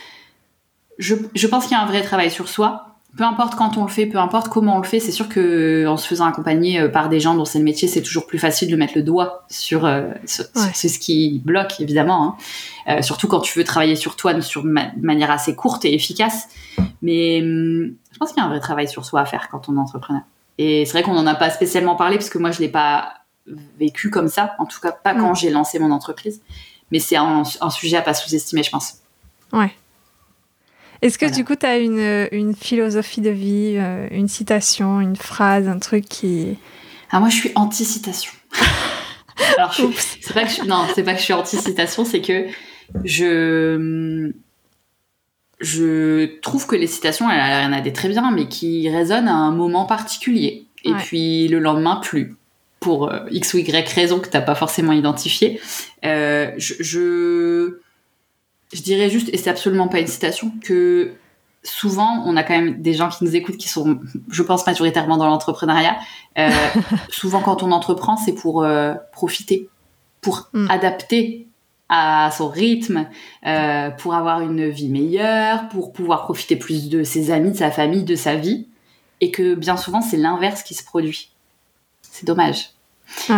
[0.97, 3.83] je, je pense qu'il y a un vrai travail sur soi peu importe quand on
[3.83, 6.25] le fait, peu importe comment on le fait, c'est sûr que euh, en se faisant
[6.25, 8.93] accompagner euh, par des gens dont c'est le métier, c'est toujours plus facile de mettre
[8.95, 12.37] le doigt sur, euh, ce qui bloque évidemment.
[12.87, 13.01] Hein.
[13.01, 16.47] surtout quand tu veux travailler sur toi de manière assez courte et efficace.
[17.01, 19.69] Mais hum, je pense qu'il y a un vrai travail sur soi à faire quand
[19.69, 20.21] on est entrepreneur.
[20.57, 23.13] Et c'est vrai qu'on n'en a pas spécialement parlé parce que moi je l'ai pas
[23.79, 26.41] vécu comme ça, en tout cas pas quand j'ai lancé mon entreprise.
[26.91, 28.95] Mais c'est un, un sujet à pas sous-estimer, je pense.
[29.51, 29.73] Ouais.
[31.05, 35.15] Est-ce que du coup, tu as une, une, philosophie de vie, euh, une citation, une
[35.15, 36.57] phrase, un truc qui...
[37.11, 38.31] Ah, moi, je suis anti-citation.
[39.57, 42.47] Alors, c'est pas que je, non, c'est pas que je suis anti-citation, c'est que
[43.03, 44.31] je
[45.59, 49.27] je trouve que les citations, il y en a des très bien, mais qui résonnent
[49.27, 50.65] à un moment particulier.
[50.85, 52.35] Et puis le lendemain, plus.
[52.79, 55.59] Pour euh, x ou y raison que tu n'as pas forcément identifié.
[56.03, 57.79] Euh, je, je
[58.73, 61.13] dirais juste, et c'est absolument pas une citation, que
[61.65, 63.99] souvent, on a quand même des gens qui nous écoutent qui sont,
[64.29, 65.97] je pense, majoritairement dans l'entrepreneuriat.
[66.37, 66.49] Euh,
[67.09, 69.69] souvent, quand on entreprend, c'est pour euh, profiter,
[70.21, 70.67] pour mm.
[70.69, 71.47] adapter
[71.89, 73.07] à son rythme,
[73.45, 77.71] euh, pour avoir une vie meilleure, pour pouvoir profiter plus de ses amis, de sa
[77.71, 78.67] famille, de sa vie.
[79.21, 81.31] Et que bien souvent, c'est l'inverse qui se produit.
[82.01, 82.71] C'est dommage.